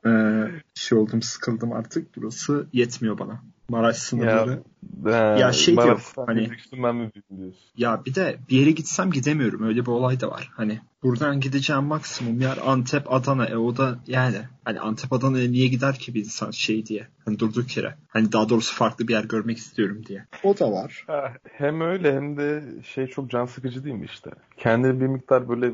eee, 0.07 0.51
şey 0.75 0.99
oldum 0.99 1.23
sıkıldım 1.23 1.73
artık 1.73 2.17
burası 2.17 2.67
yetmiyor 2.73 3.19
bana 3.19 3.43
Maraş 3.69 3.97
sınırları 3.97 4.63
Ya, 5.07 5.37
Ya 5.39 5.53
şey 5.53 5.77
bana 5.77 5.85
diyor, 5.87 6.01
hani- 6.27 6.51
ben. 6.51 7.53
Ya 7.77 8.03
bir 8.07 8.15
de 8.15 8.37
bir 8.51 8.61
yere 8.61 8.71
gitsem 8.71 9.11
gidemiyorum. 9.11 9.63
Öyle 9.63 9.81
bir 9.81 9.87
olay 9.91 10.21
da 10.21 10.31
var. 10.31 10.51
Hani 10.55 10.81
buradan 11.03 11.41
gideceğim 11.41 11.85
maksimum 11.85 12.41
yer 12.41 12.59
Antep, 12.67 13.13
Adana. 13.13 13.47
E 13.47 13.57
o 13.57 13.77
da 13.77 13.99
yani 14.07 14.37
hani 14.65 14.81
Antep, 14.81 15.13
Adana'ya 15.13 15.51
niye 15.51 15.69
gider 15.69 15.95
ki 15.95 16.15
bir 16.15 16.21
insan 16.21 16.51
şey 16.51 16.87
diye. 16.87 17.07
Hani 17.25 17.39
durduk 17.39 17.77
yere. 17.77 17.95
Hani 18.09 18.33
daha 18.33 18.49
doğrusu 18.49 18.75
farklı 18.75 19.09
bir 19.09 19.13
yer 19.13 19.25
görmek 19.25 19.59
istiyorum 19.59 20.03
diye. 20.07 20.25
O 20.45 20.59
da 20.59 20.73
var. 20.73 21.05
Ha, 21.07 21.33
Hem 21.53 21.81
öyle 21.81 22.15
hem 22.15 22.37
de 22.37 22.65
şey 22.95 23.07
çok 23.07 23.31
can 23.31 23.47
sıkıcı 23.47 23.85
değil 23.85 23.97
mi 23.97 24.05
işte? 24.13 24.31
Kendini 24.57 25.01
bir 25.01 25.07
miktar 25.07 25.49
böyle 25.49 25.73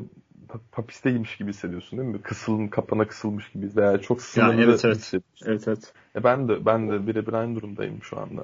hapisteymiş 0.71 1.37
gibi 1.37 1.49
hissediyorsun 1.49 1.99
değil 1.99 2.09
mi? 2.09 2.21
Kısılın 2.21 2.67
kapana 2.67 3.07
kısılmış 3.07 3.51
gibi 3.51 3.69
veya 3.75 4.01
çok 4.01 4.21
sınırlı 4.21 4.61
evet, 4.61 4.85
evet. 4.85 4.97
hissediyorsun. 4.97 5.45
Evet 5.51 5.67
evet. 5.67 5.93
E 6.15 6.23
ben 6.23 6.47
de 6.47 6.65
ben 6.65 6.89
de 6.89 7.07
birebir 7.07 7.33
aynı 7.33 7.55
durumdayım 7.55 8.03
şu 8.03 8.19
anda. 8.19 8.43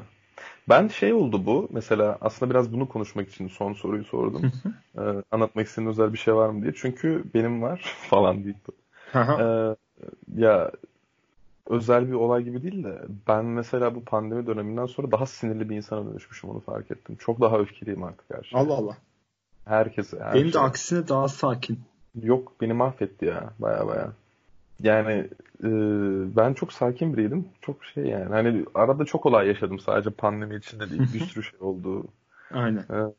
Ben 0.70 0.88
şey 0.88 1.14
oldu 1.14 1.46
bu. 1.46 1.68
Mesela 1.72 2.18
aslında 2.22 2.52
biraz 2.52 2.74
bunu 2.74 2.90
konuşmak 2.90 3.30
için 3.30 3.48
son 3.48 3.74
soruyu 3.74 4.04
sordum. 4.04 4.52
ee, 4.98 5.02
anlatmak 5.32 5.68
istediğin 5.68 5.90
özel 5.90 6.14
bir 6.14 6.18
şey 6.18 6.36
var 6.36 6.50
mı 6.50 6.62
diye. 6.62 6.74
Çünkü 6.76 7.24
benim 7.34 7.62
var 7.62 7.96
falan 8.10 8.44
deyip. 8.44 8.58
ee, 9.16 9.76
ya 10.36 10.72
özel 11.70 12.08
bir 12.08 12.14
olay 12.14 12.44
gibi 12.44 12.64
değil 12.64 12.84
de 12.84 13.02
ben 13.28 13.46
mesela 13.46 13.96
bu 13.96 14.06
pandemi 14.06 14.48
döneminden 14.48 14.86
sonra 14.86 15.12
daha 15.12 15.26
sinirli 15.26 15.70
bir 15.70 15.76
insana 15.76 16.10
dönüşmüşüm 16.10 16.50
onu 16.50 16.60
fark 16.60 16.92
ettim. 16.92 17.18
Çok 17.20 17.42
daha 17.42 17.58
öfkeliyim 17.60 18.04
artık 18.04 18.26
her 18.38 18.44
şeye. 18.44 18.58
Allah 18.58 18.74
Allah. 18.74 18.98
Herkese. 19.66 20.20
Her 20.20 20.34
Benim 20.34 20.48
de 20.48 20.52
şeye. 20.52 20.60
aksine 20.60 21.08
daha 21.08 21.28
sakin. 21.28 21.80
Yok 22.16 22.54
beni 22.62 22.74
mahvetti 22.74 23.26
ya 23.26 23.54
baya 23.60 23.88
baya. 23.88 24.12
Yani 24.84 25.30
e, 25.64 25.70
ben 26.36 26.54
çok 26.54 26.74
sakin 26.74 27.18
biriydim. 27.18 27.48
Çok 27.62 27.86
şey 27.86 28.06
yani. 28.06 28.30
Hani 28.30 28.66
arada 28.76 29.06
çok 29.06 29.26
olay 29.26 29.48
yaşadım 29.48 29.80
sadece 29.80 30.10
pandemi 30.10 30.56
içinde 30.56 30.90
değil. 30.90 31.14
Bir 31.14 31.20
sürü 31.26 31.44
şey 31.44 31.60
oldu. 31.60 32.06
Aynen. 32.52 32.86
Ee, 32.92 33.14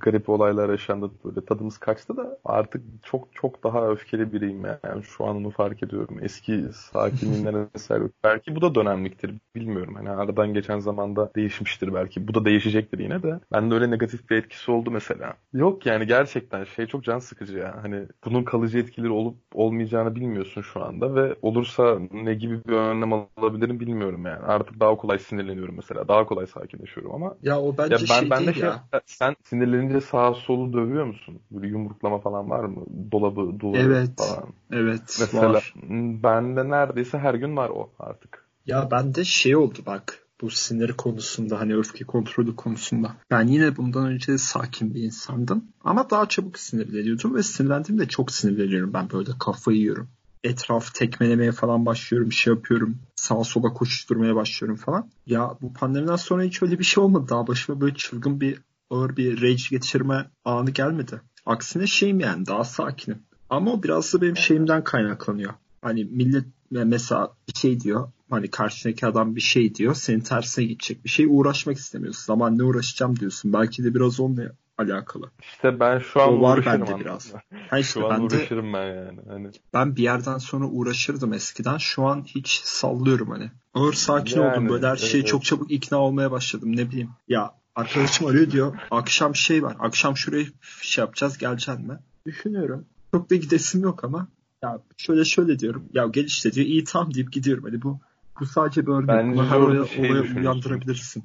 garip 0.00 0.28
olaylar 0.28 0.68
yaşandı. 0.70 1.10
Böyle 1.24 1.44
tadımız 1.44 1.78
kaçtı 1.78 2.16
da 2.16 2.38
artık 2.44 2.82
çok 3.04 3.28
çok 3.34 3.64
daha 3.64 3.88
öfkeli 3.90 4.32
biriyim 4.32 4.64
yani 4.64 5.02
şu 5.02 5.24
an 5.26 5.36
onu 5.36 5.50
fark 5.50 5.82
ediyorum. 5.82 6.18
Eski 6.22 6.64
sakinliğinden 6.72 7.70
eser 7.74 8.00
yok. 8.00 8.10
Belki 8.24 8.56
bu 8.56 8.60
da 8.60 8.74
dönemliktir. 8.74 9.34
Bilmiyorum. 9.54 9.94
Hani 9.94 10.10
aradan 10.10 10.54
geçen 10.54 10.78
zamanda 10.78 11.30
değişmiştir 11.36 11.94
belki. 11.94 12.28
Bu 12.28 12.34
da 12.34 12.44
değişecektir 12.44 12.98
yine 12.98 13.22
de. 13.22 13.40
Bende 13.52 13.74
öyle 13.74 13.90
negatif 13.90 14.30
bir 14.30 14.36
etkisi 14.36 14.70
oldu 14.70 14.90
mesela. 14.90 15.34
Yok 15.52 15.86
yani 15.86 16.06
gerçekten 16.06 16.64
şey 16.64 16.86
çok 16.86 17.04
can 17.04 17.18
sıkıcı 17.18 17.58
ya. 17.58 17.78
Hani 17.82 18.06
bunun 18.24 18.44
kalıcı 18.44 18.78
etkileri 18.78 19.10
olup 19.10 19.36
olmayacağını 19.54 20.14
bilmiyorsun 20.14 20.62
şu 20.62 20.84
anda 20.84 21.14
ve 21.14 21.36
olursa 21.42 21.98
ne 22.12 22.34
gibi 22.34 22.64
bir 22.64 22.72
önlem 22.72 23.12
alabilirim 23.12 23.80
bilmiyorum 23.80 24.26
yani. 24.26 24.42
Artık 24.44 24.80
daha 24.80 24.96
kolay 24.96 25.18
sinirleniyorum 25.18 25.76
mesela. 25.76 26.08
Daha 26.08 26.26
kolay 26.26 26.46
sakinleşiyorum 26.46 27.14
ama 27.14 27.36
Ya 27.42 27.60
o 27.60 27.78
bence 27.90 28.04
ya 28.04 28.08
ben, 28.10 28.20
şey 28.20 28.30
ben 28.30 28.46
de 28.46 28.54
şey, 28.54 28.62
ya. 28.62 28.84
sen 29.06 29.36
sinirlenince 29.44 30.00
sağa 30.00 30.34
solu 30.34 30.72
dövüyor 30.72 31.06
musun? 31.06 31.40
Böyle 31.50 31.66
yumruklama 31.66 32.18
falan 32.18 32.50
var 32.50 32.64
mı? 32.64 32.86
Dolabı, 33.12 33.60
duvarı 33.60 33.82
Evet. 33.82 34.10
falan. 34.16 34.48
Evet 34.72 35.16
Mesela 35.20 35.52
var. 35.52 35.74
bende 36.22 36.70
neredeyse 36.70 37.18
her 37.18 37.34
gün 37.34 37.56
var 37.56 37.68
o 37.68 37.90
artık. 37.98 38.44
Ya 38.66 38.90
bende 38.90 39.24
şey 39.24 39.56
oldu 39.56 39.78
bak 39.86 40.18
bu 40.40 40.50
sinir 40.50 40.92
konusunda 40.92 41.60
hani 41.60 41.76
öfke 41.76 42.04
kontrolü 42.04 42.56
konusunda. 42.56 43.16
Ben 43.30 43.46
yine 43.46 43.76
bundan 43.76 44.06
önce 44.06 44.32
de 44.32 44.38
sakin 44.38 44.94
bir 44.94 45.02
insandım. 45.02 45.64
Ama 45.84 46.10
daha 46.10 46.28
çabuk 46.28 46.58
sinirleniyordum 46.58 47.34
ve 47.34 47.42
sinirlendiğimde 47.42 48.08
çok 48.08 48.30
sinirleniyorum. 48.30 48.92
Ben 48.92 49.10
böyle 49.10 49.30
kafayı 49.40 49.78
yiyorum. 49.78 50.08
Etraf 50.44 50.94
tekmelemeye 50.94 51.52
falan 51.52 51.86
başlıyorum, 51.86 52.30
bir 52.30 52.34
şey 52.34 52.54
yapıyorum. 52.54 52.98
Sağa 53.16 53.44
sola 53.44 53.72
koşturmaya 53.72 54.34
başlıyorum 54.34 54.76
falan. 54.76 55.10
Ya 55.26 55.56
bu 55.62 55.72
pandemiden 55.72 56.16
sonra 56.16 56.42
hiç 56.42 56.62
öyle 56.62 56.78
bir 56.78 56.84
şey 56.84 57.04
olmadı. 57.04 57.26
Daha 57.28 57.46
başıma 57.46 57.80
böyle 57.80 57.94
çılgın 57.94 58.40
bir 58.40 58.58
ağır 58.90 59.16
bir 59.16 59.42
rage 59.42 59.62
geçirme 59.70 60.30
anı 60.44 60.70
gelmedi. 60.70 61.20
Aksine 61.46 61.86
şeyim 61.86 62.20
yani 62.20 62.46
daha 62.46 62.64
sakinim. 62.64 63.22
Ama 63.50 63.72
o 63.72 63.82
biraz 63.82 64.14
da 64.14 64.22
benim 64.22 64.36
şeyimden 64.36 64.84
kaynaklanıyor. 64.84 65.54
Hani 65.82 66.04
millet 66.04 66.44
mesela 66.70 67.32
bir 67.48 67.58
şey 67.58 67.80
diyor. 67.80 68.12
Hani 68.30 68.50
karşındaki 68.50 69.06
adam 69.06 69.36
bir 69.36 69.40
şey 69.40 69.74
diyor. 69.74 69.94
Senin 69.94 70.20
tersine 70.20 70.64
gidecek 70.64 71.04
bir 71.04 71.10
şey 71.10 71.26
uğraşmak 71.28 71.76
istemiyorsun. 71.76 72.24
Zaman 72.26 72.58
ne 72.58 72.62
uğraşacağım 72.62 73.18
diyorsun. 73.18 73.52
Belki 73.52 73.84
de 73.84 73.94
biraz 73.94 74.20
onunla 74.20 74.52
alakalı. 74.78 75.30
İşte 75.40 75.80
ben 75.80 75.98
şu 75.98 76.22
an 76.22 76.28
O 76.28 76.42
var 76.42 76.66
bende 76.66 77.00
biraz. 77.00 77.34
Ha 77.70 77.78
işte 77.78 78.00
Şu 78.00 78.06
an 78.06 78.10
ben 78.10 78.30
de 78.30 78.36
uğraşırım 78.36 78.72
ben 78.72 78.86
yani. 78.86 79.20
Hani 79.28 79.50
ben 79.74 79.96
bir 79.96 80.02
yerden 80.02 80.38
sonra 80.38 80.66
uğraşırdım 80.66 81.32
eskiden. 81.32 81.78
Şu 81.78 82.04
an 82.04 82.24
hiç 82.24 82.60
sallıyorum 82.64 83.30
hani. 83.30 83.50
Ağır 83.74 83.92
sakin 83.92 84.40
Yani, 84.40 84.52
oldum. 84.52 84.68
Böyle 84.68 84.86
her 84.86 84.96
şeye 84.96 85.18
evet. 85.18 85.28
çok 85.28 85.44
çabuk 85.44 85.70
ikna 85.70 85.98
olmaya 85.98 86.30
başladım. 86.30 86.76
Ne 86.76 86.90
bileyim. 86.90 87.10
Ya 87.28 87.54
arkadaşım 87.74 88.26
arıyor 88.26 88.50
diyor. 88.50 88.76
Akşam 88.90 89.34
şey 89.34 89.62
var. 89.62 89.76
Akşam 89.78 90.16
şuraya 90.16 90.44
şey 90.82 91.02
yapacağız. 91.02 91.38
Geleceksin 91.38 91.86
mi? 91.86 91.98
Düşünüyorum. 92.26 92.84
Çok 93.12 93.30
da 93.30 93.34
gidesim 93.34 93.82
yok 93.82 94.04
ama. 94.04 94.28
Ya 94.62 94.78
şöyle 94.96 95.24
şöyle 95.24 95.58
diyorum. 95.58 95.84
Ya 95.92 96.06
gel 96.06 96.24
işte 96.24 96.52
diyor. 96.52 96.66
İyi 96.66 96.84
tamam 96.84 97.14
deyip 97.14 97.32
gidiyorum. 97.32 97.64
Hani 97.64 97.82
bu 97.82 98.00
bu 98.40 98.46
sadece 98.46 98.86
bir 98.86 98.92
örnek. 98.92 99.08
Bence 99.08 99.54
orada 99.54 99.86
şey 99.86 100.10
uyandırabilirsin. 100.10 101.24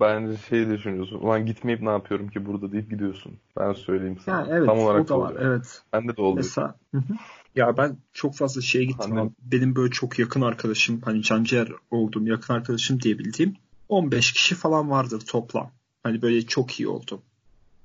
Bence 0.00 0.36
şey 0.48 0.70
düşünüyorsun. 0.70 1.16
Ulan 1.16 1.46
gitmeyip 1.46 1.82
ne 1.82 1.90
yapıyorum 1.90 2.28
ki 2.28 2.46
burada 2.46 2.72
deyip 2.72 2.90
gidiyorsun. 2.90 3.32
Ben 3.58 3.72
söyleyeyim 3.72 4.18
sana. 4.24 4.40
Ya 4.40 4.46
evet 4.50 4.66
Tam 4.66 4.78
olarak 4.78 5.04
o 5.04 5.08
da 5.08 5.18
var. 5.18 5.34
Evet. 5.40 5.82
Bende 5.92 6.16
de 6.16 6.22
oluyor. 6.22 6.36
Mesela 6.36 6.74
hı 6.94 6.98
hı. 6.98 7.12
ya 7.54 7.76
ben 7.76 7.96
çok 8.12 8.34
fazla 8.34 8.60
şeye 8.60 8.84
gittim. 8.84 9.18
Abi. 9.18 9.30
Benim 9.42 9.76
böyle 9.76 9.90
çok 9.90 10.18
yakın 10.18 10.40
arkadaşım 10.40 11.00
hani 11.04 11.22
canciğer 11.22 11.68
olduğum 11.90 12.26
yakın 12.26 12.54
arkadaşım 12.54 13.00
diyebildiğim 13.00 13.56
15 13.88 14.32
kişi 14.32 14.54
falan 14.54 14.90
vardır 14.90 15.20
toplam. 15.20 15.70
Hani 16.02 16.22
böyle 16.22 16.42
çok 16.42 16.80
iyi 16.80 16.88
oldu. 16.88 17.22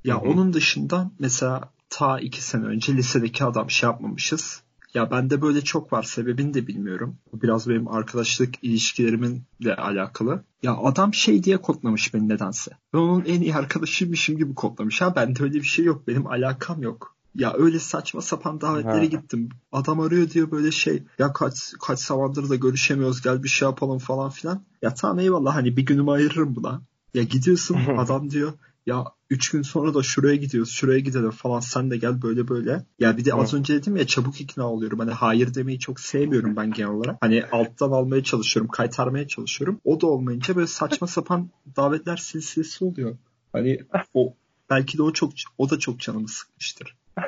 Ya 0.04 0.16
Hı 0.16 0.20
hı. 0.20 0.30
onun 0.30 0.54
dışında 0.54 1.12
mesela 1.20 1.70
ta 1.90 2.20
iki 2.20 2.44
sene 2.44 2.66
önce 2.66 2.94
lisedeki 2.94 3.44
adam 3.44 3.70
şey 3.72 3.90
yapmamışız. 3.90 4.64
Ya 4.98 5.12
bende 5.12 5.42
böyle 5.42 5.62
çok 5.62 5.94
var. 5.94 6.04
Sebebini 6.04 6.54
de 6.54 6.68
bilmiyorum. 6.68 7.18
Bu 7.34 7.42
biraz 7.42 7.70
benim 7.70 7.88
arkadaşlık 7.88 8.64
ilişkileriminle 8.64 9.76
alakalı. 9.78 10.44
Ya 10.64 10.78
adam 10.78 11.14
şey 11.14 11.44
diye 11.44 11.58
kodlamış 11.58 12.14
beni 12.14 12.30
nedense. 12.30 12.72
Ben 12.94 13.00
onun 13.00 13.26
en 13.26 13.42
iyi 13.42 13.56
arkadaşıymışım 13.56 14.38
gibi 14.38 14.56
kodlamış. 14.56 15.02
Ha 15.02 15.16
bende 15.16 15.44
öyle 15.44 15.54
bir 15.54 15.64
şey 15.64 15.86
yok. 15.86 16.08
Benim 16.08 16.28
alakam 16.28 16.82
yok. 16.82 17.16
Ya 17.36 17.54
öyle 17.58 17.80
saçma 17.80 18.22
sapan 18.22 18.62
davetlere 18.62 19.00
Ha. 19.00 19.06
gittim. 19.06 19.50
Adam 19.72 20.00
arıyor 20.00 20.30
diyor 20.30 20.52
böyle 20.52 20.72
şey. 20.72 21.04
Ya 21.20 21.34
kaç 21.34 21.74
kaç 21.82 22.00
zamandır 22.00 22.50
da 22.50 22.56
görüşemiyoruz. 22.56 23.22
Gel 23.22 23.44
bir 23.44 23.50
şey 23.50 23.68
yapalım 23.68 24.00
falan 24.00 24.30
filan. 24.30 24.64
Ya 24.82 24.94
tamam 24.94 25.20
eyvallah 25.20 25.56
hani 25.56 25.78
bir 25.78 25.86
günümü 25.86 26.12
ayırırım 26.12 26.56
buna. 26.56 26.82
Ya 27.14 27.24
gidiyorsun 27.24 27.78
adam 27.98 28.30
diyor 28.30 28.54
ya 28.88 29.06
üç 29.30 29.52
gün 29.52 29.62
sonra 29.62 29.94
da 29.94 30.04
şuraya 30.04 30.36
gidiyoruz 30.36 30.72
şuraya 30.72 31.00
gidelim 31.00 31.32
falan 31.32 31.60
sen 31.60 31.92
de 31.92 31.98
gel 31.98 32.22
böyle 32.22 32.48
böyle. 32.48 32.86
Ya 33.00 33.18
bir 33.18 33.26
de 33.26 33.34
az 33.34 33.54
önce 33.54 33.74
dedim 33.74 33.96
ya 33.96 34.08
çabuk 34.08 34.42
ikna 34.42 34.72
oluyorum. 34.72 35.00
Hani 35.00 35.12
hayır 35.12 35.54
demeyi 35.54 35.80
çok 35.80 36.00
sevmiyorum 36.00 36.56
ben 36.56 36.72
genel 36.72 36.90
olarak. 36.90 37.18
Hani 37.22 37.44
alttan 37.52 37.92
almaya 37.92 38.24
çalışıyorum 38.24 38.72
kaytarmaya 38.72 39.28
çalışıyorum. 39.28 39.82
O 39.84 40.02
da 40.02 40.08
olmayınca 40.08 40.56
böyle 40.56 40.68
saçma 40.68 41.08
sapan 41.18 41.50
davetler 41.76 42.18
silsilesi 42.18 42.86
oluyor. 42.86 43.16
Hani 43.54 43.80
o 44.14 44.34
belki 44.70 44.98
de 44.98 45.04
o 45.04 45.14
çok 45.14 45.32
o 45.58 45.70
da 45.70 45.80
çok 45.80 46.00
canımı 46.00 46.28
sıkmıştır. 46.28 46.96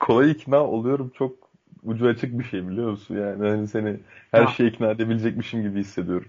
kolay 0.00 0.30
ikna 0.30 0.64
oluyorum 0.64 1.12
çok 1.18 1.36
ucu 1.84 2.06
açık 2.06 2.38
bir 2.38 2.44
şey 2.44 2.68
biliyor 2.68 2.90
musun? 2.90 3.16
Yani 3.16 3.48
hani 3.48 3.68
seni 3.68 4.00
her 4.30 4.42
Ya. 4.42 4.48
şeye 4.48 4.68
ikna 4.68 4.90
edebilecekmişim 4.90 5.62
gibi 5.62 5.80
hissediyorum. 5.80 6.28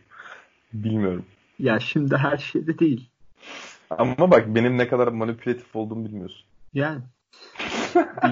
Bilmiyorum. 0.73 1.25
Ya 1.59 1.79
şimdi 1.79 2.17
her 2.17 2.37
şeyde 2.37 2.79
değil. 2.79 3.10
Ama 3.89 4.31
bak 4.31 4.55
benim 4.55 4.77
ne 4.77 4.87
kadar 4.87 5.07
manipülatif 5.07 5.75
olduğumu 5.75 6.05
bilmiyorsun. 6.05 6.45
Yani 6.73 7.01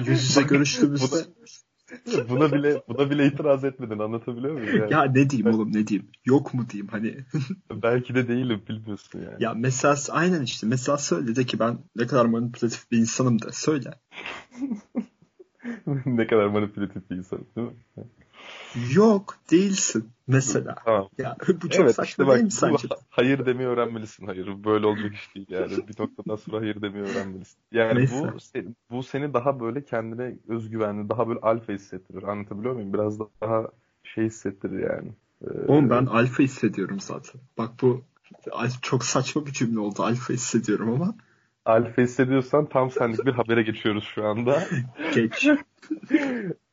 yüz 0.06 0.22
yüze 0.22 0.42
görüştüğümüzde 0.42 1.16
Buna 2.28 2.52
bile 2.52 2.82
buna 2.88 3.10
bile 3.10 3.26
itiraz 3.26 3.64
etmedin 3.64 3.98
anlatabiliyor 3.98 4.54
muyum? 4.54 4.80
Yani 4.80 4.92
ya 4.92 5.04
ne 5.04 5.30
diyeyim 5.30 5.54
oğlum 5.54 5.72
ne 5.72 5.86
diyeyim 5.86 6.08
yok 6.24 6.54
mu 6.54 6.66
diyeyim 6.70 6.88
hani 6.88 7.16
Belki 7.82 8.14
de 8.14 8.28
değilim 8.28 8.62
bilmiyorsun 8.68 9.18
yani. 9.18 9.42
ya 9.42 9.54
mesela 9.54 9.96
aynen 10.10 10.42
işte 10.42 10.66
mesela 10.66 10.98
söyle 10.98 11.36
de 11.36 11.44
ki 11.44 11.58
ben 11.58 11.78
ne 11.96 12.06
kadar 12.06 12.24
manipülatif 12.26 12.90
bir 12.90 12.98
insanım 12.98 13.42
da 13.42 13.52
söyle. 13.52 13.90
ne 16.06 16.26
kadar 16.26 16.46
manipülatif 16.46 17.10
bir 17.10 17.16
insan 17.16 17.40
değil 17.56 17.68
mi? 17.68 17.74
Yok 18.94 19.36
değilsin 19.50 20.10
mesela. 20.26 20.74
Tamam. 20.84 21.08
Ya 21.18 21.36
bu 21.62 21.68
çok 21.70 21.84
evet 21.84 21.94
saçma 21.94 22.04
işte 22.04 22.26
değil 22.26 22.36
bak 22.36 22.42
mi 22.42 22.50
sence? 22.50 22.88
hayır 23.10 23.46
demeyi 23.46 23.68
öğrenmelisin. 23.68 24.26
Hayır 24.26 24.64
böyle 24.64 24.86
olacak 24.86 25.14
iş 25.14 25.34
değil 25.34 25.46
yani. 25.48 25.88
Bir 25.88 26.02
noktadan 26.02 26.36
sonra 26.36 26.60
hayır 26.60 26.82
demeyi 26.82 27.04
öğrenmelisin. 27.04 27.58
Yani 27.72 27.98
Neyse. 27.98 28.32
bu 28.90 28.96
bu 28.96 29.02
seni 29.02 29.34
daha 29.34 29.60
böyle 29.60 29.84
kendine 29.84 30.36
özgüvenli, 30.48 31.08
daha 31.08 31.28
böyle 31.28 31.40
alfa 31.40 31.72
hissettirir. 31.72 32.22
Anlatabiliyor 32.22 32.74
muyum? 32.74 32.92
Biraz 32.92 33.18
daha 33.20 33.68
şey 34.04 34.24
hissettirir 34.24 34.88
yani. 34.90 35.12
Ee, 35.44 35.66
Oğlum 35.68 35.90
ben 35.90 36.06
alfa 36.06 36.42
hissediyorum 36.42 37.00
zaten. 37.00 37.40
Bak 37.58 37.70
bu 37.82 38.04
çok 38.82 39.04
saçma 39.04 39.46
bir 39.46 39.52
cümle 39.52 39.80
oldu. 39.80 40.02
Alfa 40.02 40.32
hissediyorum 40.34 40.92
ama 40.92 41.14
alfa 41.64 42.02
hissediyorsan 42.02 42.66
tam 42.66 42.90
senlik 42.90 43.26
bir 43.26 43.32
habere 43.32 43.62
geçiyoruz 43.62 44.04
şu 44.04 44.26
anda. 44.26 44.62
geç. 45.14 45.48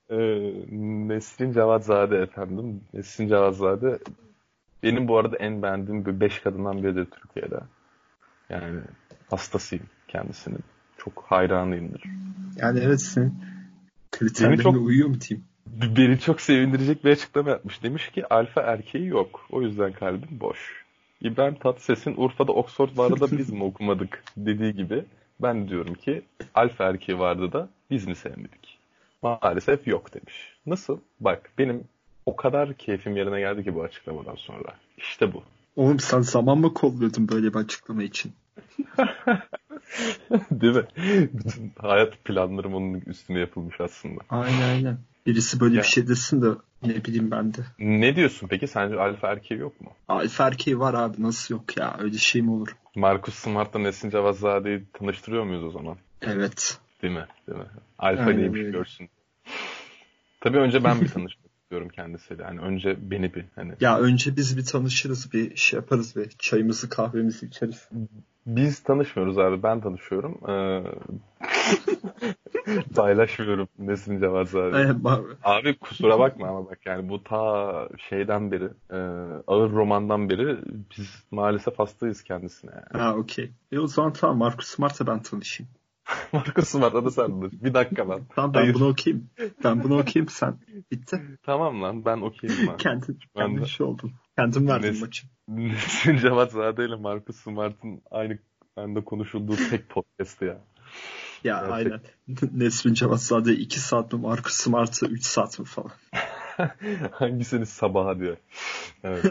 Ee, 0.09 0.17
Nesrin 1.07 1.51
Cevatzade 1.53 2.17
efendim. 2.17 2.81
Nesrin 2.93 3.27
Cevatzade 3.27 3.99
benim 4.83 5.07
bu 5.07 5.17
arada 5.17 5.37
en 5.37 5.61
beğendiğim 5.61 6.05
bir 6.05 6.19
beş 6.19 6.39
kadından 6.39 6.83
biridir 6.83 7.05
Türkiye'de. 7.05 7.59
Yani 8.49 8.79
hastasıyım 9.29 9.85
kendisinin. 10.07 10.59
Çok 10.97 11.23
hayranıyımdır. 11.27 12.03
Yani 12.57 12.79
evet 12.79 13.01
senin 13.01 13.33
kriterlerine 14.11 14.63
çok- 14.63 14.75
uyuyor 14.75 15.07
mu 15.09 15.15
diyeyim? 15.21 15.47
Beni 15.97 16.19
çok 16.19 16.41
sevindirecek 16.41 17.05
bir 17.05 17.11
açıklama 17.11 17.49
yapmış. 17.49 17.83
Demiş 17.83 18.09
ki 18.11 18.33
alfa 18.33 18.61
erkeği 18.61 19.07
yok. 19.07 19.45
O 19.51 19.61
yüzden 19.61 19.91
kalbim 19.93 20.39
boş. 20.39 20.85
İbrahim 21.21 21.55
Tatlıses'in 21.55 22.13
Urfa'da 22.17 22.51
Oxford 22.51 22.89
vardı 22.97 23.19
da 23.19 23.37
biz 23.37 23.49
mi 23.49 23.63
okumadık 23.63 24.23
dediği 24.37 24.73
gibi 24.73 25.05
ben 25.41 25.67
diyorum 25.67 25.93
ki 25.93 26.21
alfa 26.55 26.83
erkeği 26.83 27.19
vardı 27.19 27.51
da 27.53 27.69
biz 27.91 28.07
mi 28.07 28.15
sevmedik? 28.15 28.76
Maalesef 29.27 29.87
yok 29.87 30.13
demiş. 30.13 30.53
Nasıl? 30.65 30.99
Bak 31.19 31.49
benim 31.57 31.83
o 32.25 32.35
kadar 32.35 32.73
keyfim 32.73 33.17
yerine 33.17 33.39
geldi 33.39 33.63
ki 33.63 33.75
bu 33.75 33.83
açıklamadan 33.83 34.35
sonra. 34.35 34.73
İşte 34.97 35.33
bu. 35.33 35.43
Oğlum 35.75 35.99
sen 35.99 36.21
zaman 36.21 36.57
mı 36.57 36.73
kolluyordun 36.73 37.29
böyle 37.29 37.53
bir 37.53 37.59
açıklama 37.59 38.03
için? 38.03 38.33
Değil 40.51 40.75
mi? 40.75 40.83
Bütün 41.33 41.71
hayat 41.77 42.25
planlarım 42.25 42.73
onun 42.75 42.93
üstüne 43.01 43.39
yapılmış 43.39 43.81
aslında. 43.81 44.21
Aynen 44.29 44.61
aynen. 44.61 44.97
Birisi 45.25 45.59
böyle 45.59 45.75
Ya. 45.75 45.81
bir 45.81 45.87
şey 45.87 46.07
desin 46.07 46.41
de 46.41 46.47
ne 46.83 47.05
bileyim 47.05 47.31
ben 47.31 47.53
de. 47.53 47.57
Ne 47.79 48.15
diyorsun 48.15 48.47
peki? 48.47 48.67
Sence 48.67 48.99
alfa 48.99 49.27
erkeği 49.27 49.59
yok 49.59 49.81
mu? 49.81 49.89
Alfa 50.07 50.47
erkeği 50.47 50.79
var 50.79 50.93
abi 50.93 51.23
nasıl 51.23 51.55
yok 51.55 51.77
ya 51.77 51.95
öyle 51.99 52.17
şey 52.17 52.41
mi 52.41 52.51
olur? 52.51 52.75
Markus 52.95 53.35
Smart'la 53.35 53.79
Nesin 53.79 54.09
Cavazzade'yi 54.09 54.83
tanıştırıyor 54.93 55.43
muyuz 55.43 55.63
o 55.63 55.69
zaman? 55.69 55.97
Evet. 56.21 56.79
Değil 57.01 57.13
mi? 57.13 57.25
Değil 57.47 57.59
mi? 57.59 57.65
Alfa 57.99 58.23
Aynen 58.23 58.37
neymiş 58.41 58.59
öyle. 58.59 58.71
görsün. 58.71 59.09
Tabii 60.47 60.57
önce 60.57 60.83
ben 60.83 61.01
bir 61.01 61.07
tanışmak 61.07 61.51
istiyorum 61.61 61.89
kendisiyle. 61.89 62.43
Yani 62.43 62.59
önce 62.59 63.11
beni 63.11 63.33
bir 63.33 63.45
hani 63.55 63.73
Ya 63.79 63.99
önce 63.99 64.35
biz 64.35 64.57
bir 64.57 64.65
tanışırız 64.65 65.33
bir 65.33 65.55
şey 65.55 65.77
yaparız 65.79 66.15
bir 66.15 66.29
çayımızı 66.29 66.89
kahvemizi 66.89 67.45
içeriz. 67.45 67.89
Biz 68.45 68.79
tanışmıyoruz 68.79 69.37
abi. 69.37 69.63
Ben 69.63 69.81
tanışıyorum. 69.81 70.39
Ee, 70.49 70.83
paylaşmıyorum 72.95 73.67
Nesin. 73.79 74.21
Aynen, 74.21 75.01
abi. 75.05 75.27
Abi 75.43 75.77
kusura 75.77 76.19
bakma 76.19 76.47
ama 76.47 76.65
bak 76.65 76.79
yani 76.85 77.09
bu 77.09 77.23
ta 77.23 77.89
şeyden 78.09 78.51
beri 78.51 78.69
e, 78.91 78.97
ağır 79.47 79.71
romandan 79.71 80.29
beri 80.29 80.57
biz 80.97 81.23
maalesef 81.31 81.79
hastayız 81.79 82.23
kendisine 82.23 82.71
yani. 82.75 83.03
Ha 83.03 83.15
okey. 83.15 83.51
E 83.71 83.79
o 83.79 83.87
zaman 83.87 84.13
tamam 84.13 84.37
Marcus 84.37 84.67
Smart'la 84.67 85.07
ben 85.07 85.21
tanışayım. 85.21 85.71
Marcus 86.33 86.67
Smart'la 86.67 87.05
da 87.05 87.11
sen 87.11 87.27
tanış. 87.27 87.53
Bir 87.53 87.73
dakika 87.73 88.09
lan. 88.09 88.21
Tamam 88.35 88.53
ben 88.53 88.59
Hayır. 88.59 88.73
bunu 88.73 88.87
okuyayım. 88.89 89.29
Ben 89.63 89.83
bunu 89.83 89.99
okuyayım 89.99 90.29
sen. 90.29 90.57
Bitti. 90.91 91.21
Tamam 91.43 91.81
lan 91.83 92.05
ben 92.05 92.17
okeyim 92.21 92.67
lan. 92.67 92.77
Kendin, 92.77 93.19
kendin 93.35 93.63
şey 93.63 93.85
oldun. 93.85 94.13
Kendin 94.37 94.67
verdin 94.67 94.87
Neyse. 94.87 95.05
maçı. 95.05 95.27
Nesin 95.47 96.17
Cavazzade 96.17 96.85
ile 96.85 96.95
Marcus 96.95 97.35
Smart'ın 97.35 98.01
aynı 98.11 98.37
anda 98.75 99.03
konuşulduğu 99.03 99.55
tek 99.69 99.89
podcast 99.89 100.41
ya. 100.41 100.57
Ya 101.43 101.59
Gerçek- 101.59 101.71
aynen. 101.71 102.01
Nesrin 102.53 102.93
Cevatzade 102.93 103.53
2 103.53 103.79
saat 103.79 104.13
mi 104.13 104.19
Marcus 104.19 104.53
Smart'ı 104.53 105.05
3 105.07 105.25
saat 105.25 105.59
mi 105.59 105.65
falan. 105.65 105.91
Hangisini 107.11 107.65
sabaha 107.65 108.19
diyor. 108.19 108.37
Evet. 109.03 109.25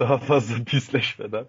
Daha 0.00 0.18
fazla 0.18 0.64
pisleşmeden, 0.64 1.44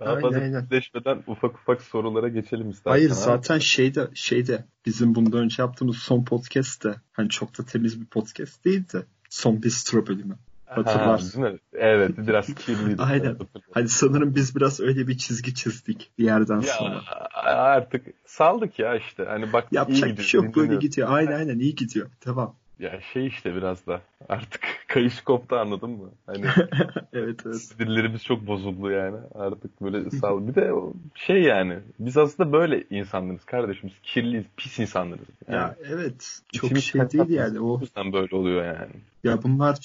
daha 0.00 0.08
Aynen, 0.10 0.20
fazla 0.22 0.38
aynen. 0.40 1.22
ufak 1.26 1.54
ufak 1.54 1.82
sorulara 1.82 2.28
geçelim 2.28 2.70
istersen. 2.70 2.90
Hayır 2.90 3.08
ha. 3.08 3.14
zaten 3.14 3.58
şeyde 3.58 4.08
şeyde 4.14 4.64
bizim 4.86 5.14
bundan 5.14 5.40
önce 5.40 5.62
yaptığımız 5.62 5.96
son 5.96 6.24
podcast 6.24 6.84
de 6.84 6.94
hani 7.12 7.28
çok 7.28 7.58
da 7.58 7.64
temiz 7.64 8.00
bir 8.00 8.06
podcast 8.06 8.64
değildi. 8.64 9.06
Son 9.28 9.62
bistro 9.62 10.06
bölümü. 10.06 10.34
Hatırlarsın. 10.66 11.42
Ha? 11.42 11.50
Evet, 11.72 12.10
biraz 12.18 12.54
kirliydi. 12.54 13.02
Aynen. 13.02 13.36
Hani 13.74 13.88
sanırım 13.88 14.34
biz 14.34 14.56
biraz 14.56 14.80
öyle 14.80 15.08
bir 15.08 15.18
çizgi 15.18 15.54
çizdik 15.54 16.10
bir 16.18 16.24
yerden 16.24 16.60
Ya 16.60 16.72
sonra. 16.72 17.02
artık 17.34 18.06
saldık 18.26 18.78
ya 18.78 18.96
işte. 18.96 19.24
Hani 19.24 19.52
bak 19.52 19.66
iyi 19.72 19.76
Yapacak 19.76 20.02
bir 20.04 20.10
gidiyor. 20.10 20.28
şey 20.28 20.40
yok 20.40 20.56
böyle 20.56 20.76
gidiyor. 20.76 21.08
Aynen 21.10 21.32
aynen 21.32 21.58
iyi 21.58 21.74
gidiyor. 21.74 22.10
Tamam. 22.20 22.54
Ya 22.78 23.00
şey 23.12 23.26
işte 23.26 23.54
biraz 23.54 23.86
da 23.86 24.00
artık 24.28 24.60
kayış 24.90 25.20
koptu 25.20 25.56
anladın 25.56 25.90
mı? 25.90 26.10
Hani 26.26 26.44
evet 27.12 27.40
evet. 27.46 27.56
sinirlerimiz 27.56 28.24
çok 28.24 28.46
bozuldu 28.46 28.90
yani. 28.90 29.16
Artık 29.34 29.80
böyle 29.82 30.10
sal. 30.20 30.46
Bir 30.48 30.54
de 30.54 30.72
o 30.72 30.92
şey 31.14 31.42
yani 31.42 31.78
biz 31.98 32.16
aslında 32.16 32.52
böyle 32.52 32.84
insanlarız 32.90 33.44
kardeşimiz. 33.44 33.94
Kirliyiz, 34.02 34.44
pis 34.56 34.78
insanlarız. 34.78 35.26
Yani 35.48 35.56
Ya 35.56 35.76
evet. 35.90 36.40
Çok 36.52 36.64
içimiz 36.64 36.84
şey 36.84 37.10
değil 37.10 37.30
yani. 37.30 37.60
O 37.60 37.80
yüzden 37.80 38.12
böyle 38.12 38.36
oluyor 38.36 38.64
yani. 38.64 38.92
Ya 39.24 39.42
bunlar 39.42 39.78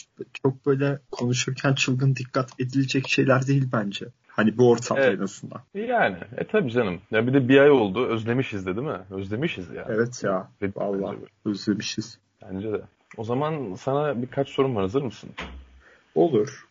çok 0.43 0.65
böyle 0.65 0.99
konuşurken 1.11 1.73
çılgın 1.73 2.15
dikkat 2.15 2.59
edilecek 2.59 3.07
şeyler 3.09 3.47
değil 3.47 3.67
bence. 3.73 4.05
Hani 4.27 4.57
bu 4.57 4.69
ortamda 4.69 5.01
Evet. 5.01 5.19
en 5.19 5.23
azından. 5.23 5.61
Yani 5.73 6.17
e 6.37 6.43
tabii 6.43 6.71
canım. 6.71 6.99
Ya 7.11 7.27
bir 7.27 7.33
de 7.33 7.47
bir 7.47 7.59
ay 7.59 7.71
oldu. 7.71 8.05
Özlemişiz 8.05 8.65
de 8.65 8.75
değil 8.75 8.87
mi? 8.87 8.99
Özlemişiz 9.11 9.69
ya. 9.69 9.85
Evet 9.89 10.23
ya. 10.23 10.47
Vallahi 10.75 11.17
özlemişiz. 11.45 12.19
bence 12.41 12.71
de. 12.71 12.81
O 13.17 13.23
zaman 13.23 13.73
sana 13.73 14.21
birkaç 14.21 14.49
sorum 14.49 14.75
var. 14.75 14.81
Hazır 14.83 15.01
mısın? 15.01 15.29
Olur. 16.15 16.67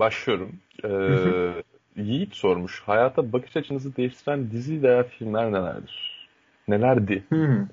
Başlıyorum. 0.00 0.52
Ee, 0.84 1.62
Yiğit 1.96 2.34
sormuş. 2.34 2.82
Hayata 2.86 3.32
bakış 3.32 3.56
açınızı 3.56 3.96
değiştiren 3.96 4.50
dizi 4.50 4.82
veya 4.82 5.02
filmler 5.02 5.52
nelerdir? 5.52 6.28
Nelerdi? 6.68 7.24
Hmm. 7.28 7.66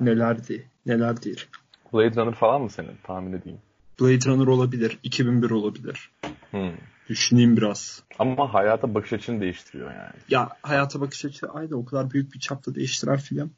Nelerdi? 0.00 0.66
Nelerdir? 0.86 1.48
Blade 1.92 2.20
Runner 2.20 2.34
falan 2.34 2.62
mı 2.62 2.70
senin? 2.70 2.96
Tahmin 3.02 3.32
edeyim. 3.32 3.58
Blade 4.00 4.30
Runner 4.30 4.46
olabilir. 4.46 4.98
2001 5.02 5.50
olabilir. 5.50 6.10
Hmm. 6.50 6.72
Düşüneyim 7.08 7.56
biraz. 7.56 8.02
Ama 8.18 8.54
hayata 8.54 8.94
bakış 8.94 9.12
açını 9.12 9.40
değiştiriyor 9.40 9.90
yani. 9.90 10.14
Ya 10.28 10.48
hayata 10.62 11.00
bakış 11.00 11.24
açısı 11.24 11.48
aynı 11.50 11.76
o 11.76 11.84
kadar 11.84 12.10
büyük 12.10 12.34
bir 12.34 12.38
çapta 12.40 12.74
değiştiren 12.74 13.16
film. 13.16 13.50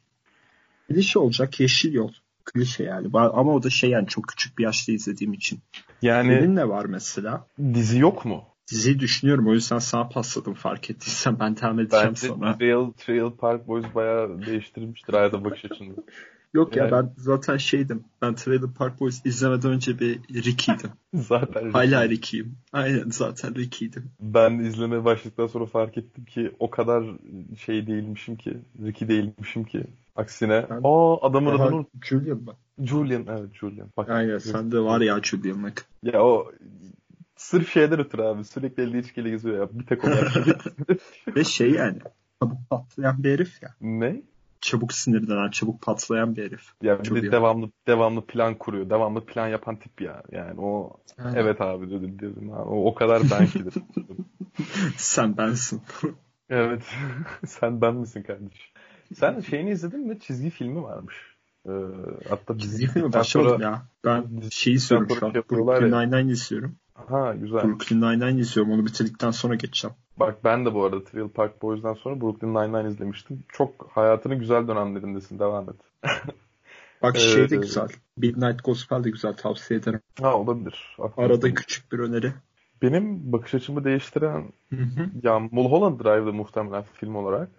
Klişe 0.87 1.19
olacak 1.19 1.59
Yeşil 1.59 1.93
Yol. 1.93 2.11
Klişe 2.53 2.83
yani. 2.83 3.07
Ama 3.13 3.53
o 3.53 3.63
da 3.63 3.69
şey 3.69 3.89
yani 3.89 4.07
çok 4.07 4.27
küçük 4.27 4.57
bir 4.57 4.63
yaşta 4.63 4.91
izlediğim 4.91 5.33
için. 5.33 5.59
Yani 6.01 6.39
Film 6.39 6.55
ne 6.55 6.69
var 6.69 6.85
mesela? 6.85 7.47
dizi 7.73 7.99
yok 7.99 8.25
mu? 8.25 8.43
Diziyi 8.71 8.99
düşünüyorum 8.99 9.47
o 9.47 9.53
yüzden 9.53 9.79
sana 9.79 10.09
pasladım 10.09 10.53
fark 10.53 10.89
ettiysen 10.89 11.39
ben 11.39 11.57
devam 11.57 11.79
edeceğim 11.79 12.07
Bence 12.07 12.27
sonra. 12.27 12.57
Trail, 12.57 12.91
Trail 12.91 13.31
Park 13.31 13.67
Boys 13.67 13.85
bayağı 13.95 14.45
değiştirmiştir 14.45 15.13
hayata 15.13 15.43
bakış 15.45 15.65
açını. 15.65 15.95
Yok 16.53 16.75
ya 16.75 16.83
Yani- 16.83 16.91
ben 16.91 17.13
zaten 17.17 17.57
şeydim. 17.57 18.03
Ben 18.21 18.35
Trailer 18.35 18.69
Park 18.77 18.99
Boys 18.99 19.25
izlemeden 19.25 19.71
önce 19.71 19.99
bir 19.99 20.19
Ricky'ydim. 20.33 20.89
Zaten 21.13 21.71
Hala 21.71 22.09
Ricky'yim. 22.09 22.55
Aynen 22.73 23.09
zaten 23.09 23.55
Ricky'ydim. 23.55 24.11
ben 24.19 24.59
izlemeye 24.59 25.05
başladıktan 25.05 25.47
sonra 25.47 25.65
fark 25.65 25.97
ettim 25.97 26.25
ki 26.25 26.51
o 26.59 26.69
kadar 26.69 27.03
şey 27.65 27.87
değilmişim 27.87 28.35
ki, 28.35 28.57
Ricky 28.85 29.09
değilmişim 29.09 29.63
ki. 29.63 29.83
Aksine, 30.15 30.65
Ben- 30.69 30.81
aa 30.83 31.17
adamın 31.27 31.59
adını 31.59 31.85
Julian 32.01 32.37
mı? 32.37 32.53
Julian, 32.79 33.25
evet 33.29 33.53
Julian. 33.53 33.87
Bak, 33.97 34.09
Aynen 34.09 34.37
sende 34.37 34.79
var 34.79 35.01
ya 35.01 35.19
Julian'lık. 35.23 35.85
Ya 36.03 36.23
o 36.23 36.51
sırf 37.35 37.69
şeyden 37.73 37.99
ötürü 37.99 38.21
abi 38.21 38.43
sürekli 38.43 38.83
elde 38.83 38.99
içkiyle 38.99 39.29
geziyor 39.29 39.59
ya. 39.59 39.79
Bir 39.79 39.85
tek 39.85 40.03
o. 40.05 40.07
Ve 41.35 41.43
şey 41.43 41.71
yani 41.71 41.97
çabuk 42.41 42.57
patlayan 42.69 43.23
bir 43.23 43.31
herif 43.31 43.63
ya. 43.63 43.69
ne? 43.81 44.21
Çabuk 44.61 44.93
sinirlenen, 44.93 45.49
çabuk 45.51 45.81
patlayan 45.81 46.35
bir 46.35 46.43
herif. 46.45 46.61
Ya 46.81 46.99
bir 46.99 47.03
Çok 47.03 47.17
de 47.17 47.21
iyi. 47.21 47.31
devamlı 47.31 47.69
devamlı 47.87 48.25
plan 48.25 48.55
kuruyor. 48.55 48.89
Devamlı 48.89 49.25
plan 49.25 49.47
yapan 49.47 49.79
tip 49.79 50.01
ya. 50.01 50.23
Yani 50.31 50.61
o 50.61 50.97
Aynen. 51.17 51.35
evet 51.37 51.61
abi 51.61 51.89
dedim 51.89 52.19
dedim. 52.19 52.49
Ha, 52.49 52.63
O, 52.63 52.85
o 52.85 52.95
kadar 52.95 53.21
ben 53.31 53.47
ki 53.47 53.65
dedim. 53.65 53.83
Sen 54.97 55.37
bensin. 55.37 55.81
Evet. 56.49 56.83
Sen 57.45 57.81
ben 57.81 57.95
misin 57.95 58.23
kardeşim? 58.23 58.71
Sen 59.15 59.39
şeyini 59.39 59.69
izledin 59.71 59.99
mi? 60.07 60.19
Çizgi 60.19 60.49
filmi 60.49 60.83
varmış. 60.83 61.15
Ee, 61.65 61.71
hatta 62.29 62.57
Çizgi 62.57 62.87
filmi 62.87 63.13
başlamadım 63.13 63.51
sonra- 63.51 63.63
ya. 63.63 63.81
Ben 64.05 64.49
şeyi 64.51 64.75
izliyorum 64.75 65.09
şu 65.19 65.25
an. 65.25 65.33
Brooklyn. 65.33 65.91
Nine-Nine 65.91 66.31
izliyorum. 66.31 66.75
Ha 66.93 67.35
güzel. 67.35 67.63
Brooklyn 67.63 68.01
Nine-Nine 68.01 68.39
izliyorum. 68.39 68.73
Onu 68.73 68.85
bitirdikten 68.85 69.31
sonra 69.31 69.55
geçeceğim. 69.55 69.95
Bak 70.19 70.43
ben 70.43 70.65
de 70.65 70.73
bu 70.73 70.83
arada 70.85 71.03
Trail 71.03 71.29
Park 71.29 71.61
Boys'dan 71.61 71.93
sonra 71.93 72.21
Brooklyn 72.21 72.53
Nine-Nine 72.53 72.89
izlemiştim. 72.89 73.43
Çok 73.49 73.89
hayatının 73.91 74.39
güzel 74.39 74.67
dönemlerindesin. 74.67 75.39
Devam 75.39 75.69
et. 75.69 75.75
Bak 77.01 77.15
Ee, 77.15 77.19
şey 77.19 77.49
de 77.49 77.55
güzel. 77.55 77.87
Midnight 78.17 78.63
Gospel 78.63 79.03
de 79.03 79.09
güzel 79.09 79.33
tavsiye 79.33 79.79
ederim. 79.79 80.01
Ha 80.21 80.35
olabilir. 80.37 80.95
Aklımda 80.99 81.27
Arada 81.33 81.41
değil. 81.41 81.55
küçük 81.55 81.91
bir 81.91 81.99
öneri. 81.99 82.33
Benim 82.81 83.31
bakış 83.31 83.53
açımı 83.53 83.83
değiştiren 83.83 84.43
ya 85.23 85.39
Mulholland 85.39 85.99
Drive'da 85.99 86.31
muhtemelen 86.31 86.83
film 86.93 87.15
olarak. 87.15 87.49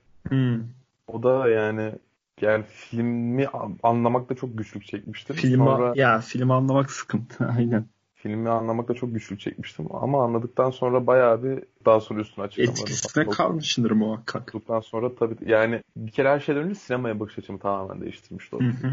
O 1.06 1.22
da 1.22 1.48
yani 1.48 1.92
yani 2.40 2.64
filmi 2.68 3.46
an- 3.46 3.78
anlamakta 3.82 4.34
çok 4.34 4.58
güçlük 4.58 4.84
çekmiştim. 4.86 5.36
Film 5.36 5.56
Sonra 5.64 5.92
ya 5.96 6.20
film 6.20 6.50
anlamak 6.50 6.90
sıkıntı. 6.90 7.46
Aynen. 7.58 7.86
Filmi 8.22 8.48
anlamakta 8.48 8.94
çok 8.94 9.14
güçlük 9.14 9.40
çekmiştim. 9.40 9.86
Ama 9.90 10.24
anladıktan 10.24 10.70
sonra 10.70 11.06
bayağı 11.06 11.42
bir 11.42 11.64
daha 11.84 12.00
sonra 12.00 12.20
üstüne 12.20 12.44
açıklamaları 12.44 12.80
Etkisine 12.80 13.24
falan 13.24 13.36
kalmışındır 13.36 13.90
muhakkak. 13.90 14.42
okuduktan 14.42 14.80
sonra 14.80 15.14
tabii 15.14 15.36
yani 15.46 15.82
bir 15.96 16.10
kere 16.10 16.28
her 16.28 16.40
şeyden 16.40 16.62
önce 16.62 16.74
sinemaya 16.74 17.20
bakış 17.20 17.38
açımı 17.38 17.58
tamamen 17.58 18.00
değiştirmişti 18.00 18.56
o 18.56 18.60
Hı 18.60 18.64
hı. 18.64 18.92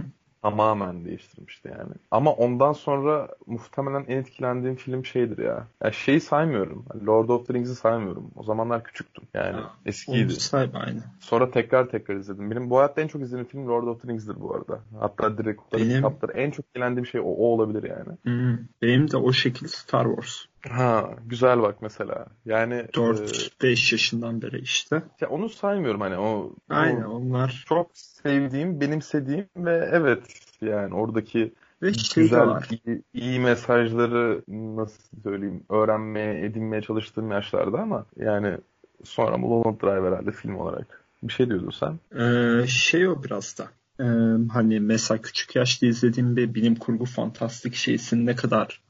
Tamamen 0.49 1.05
değiştirmişti 1.05 1.67
yani. 1.79 1.93
Ama 2.12 2.31
ondan 2.34 2.73
sonra 2.73 3.27
muhtemelen 3.45 4.05
en 4.08 4.17
etkilendiğim 4.17 4.75
film 4.75 5.05
şeydir 5.05 5.38
ya. 5.38 5.67
Ya 5.84 5.91
şeyi 5.91 6.19
saymıyorum. 6.21 6.86
Lord 7.08 7.29
of 7.29 7.47
the 7.47 7.53
Rings'i 7.53 7.75
saymıyorum. 7.75 8.31
O 8.36 8.43
zamanlar 8.43 8.84
küçüktüm. 8.84 9.23
Yani 9.34 9.55
Ha, 9.62 9.73
eskiydi. 9.86 10.34
Sahibi 10.34 10.77
aynı. 10.77 10.99
Sonra 11.19 11.51
tekrar 11.51 11.89
tekrar 11.89 12.15
izledim. 12.15 12.51
Benim 12.51 12.69
bu 12.69 12.77
hayatta 12.77 13.01
en 13.01 13.08
çok 13.08 13.21
izlediğim 13.21 13.47
film 13.47 13.67
Lord 13.67 13.88
of 13.88 14.01
the 14.01 14.08
Rings'dir 14.08 14.39
bu 14.41 14.55
arada. 14.55 14.79
Hatta 14.99 15.38
direkt 15.38 15.62
Benim- 15.73 15.89
kitapları 15.89 16.31
en 16.31 16.51
çok 16.51 16.65
eğlendiğim 16.75 17.05
şey 17.05 17.21
o, 17.21 17.23
o 17.23 17.45
olabilir 17.45 17.84
yani. 17.89 18.17
Hmm. 18.23 18.58
Benim 18.81 19.12
de 19.12 19.17
o 19.17 19.34
şekilde 19.34 19.67
Star 19.67 20.05
Wars. 20.05 20.36
Ha 20.69 21.10
güzel 21.25 21.62
bak 21.62 21.75
mesela. 21.82 22.25
Yani 22.45 22.73
e, 22.73 22.86
4-5 22.86 23.93
yaşından 23.93 24.41
beri 24.41 24.60
işte. 24.60 25.04
ya 25.21 25.30
onu 25.30 25.49
saymıyorum 25.49 26.01
hani 26.01 26.17
o, 26.17 26.54
Aynen 26.69 27.04
o 27.04 27.10
onlar. 27.13 27.63
çok 27.69 27.91
sevdiğim, 27.93 28.82
benimsediğim 28.82 29.47
ve 29.58 29.89
evet 29.91 30.23
yani 30.62 30.93
oradaki 30.95 31.54
Ve 31.82 31.93
şey 31.93 32.23
güzel, 32.23 32.47
var. 32.47 32.67
iyi, 32.86 33.01
iyi 33.13 33.39
mesajları 33.39 34.41
nasıl 34.47 35.21
söyleyeyim 35.23 35.63
öğrenmeye, 35.69 36.45
edinmeye 36.45 36.82
çalıştığım 36.82 37.32
yaşlarda 37.32 37.78
ama 37.80 38.06
yani 38.17 38.58
sonra 39.04 39.38
Mulholland 39.38 39.82
Drive 39.82 40.08
herhalde 40.08 40.32
film 40.32 40.56
olarak. 40.56 41.06
Bir 41.23 41.34
şey 41.34 41.49
diyordun 41.49 41.73
sen. 41.80 41.99
Ee, 42.21 42.67
şey 42.67 43.08
o 43.08 43.23
biraz 43.23 43.58
da. 43.58 43.67
Ee, 43.99 44.04
hani 44.54 44.80
mesela 44.80 45.21
küçük 45.21 45.56
yaşta 45.56 45.86
izlediğim 45.86 46.36
bir 46.36 46.54
bilim 46.54 46.75
kurgu 46.75 47.06
fantastik 47.06 47.75
şeysin 47.75 48.25
ne 48.25 48.36
kadar 48.36 48.82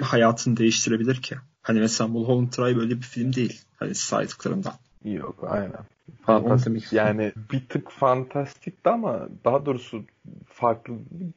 hayatını 0.00 0.56
değiştirebilir 0.56 1.22
ki? 1.22 1.36
Hani 1.62 1.80
mesela 1.80 2.08
Mulholland 2.08 2.52
Drive 2.52 2.80
öyle 2.80 2.96
bir 2.96 3.02
film 3.02 3.32
değil. 3.34 3.60
Hani 3.76 3.94
saydıklarımdan. 3.94 4.74
Yok 5.04 5.44
aynen. 5.48 5.86
Fantastik 6.22 6.76
istedim. 6.76 7.04
yani 7.06 7.32
bir 7.52 7.66
tık 7.68 7.90
fantastikti 7.90 8.90
ama 8.90 9.28
daha 9.44 9.66
doğrusu 9.66 10.02
farklı 10.46 10.94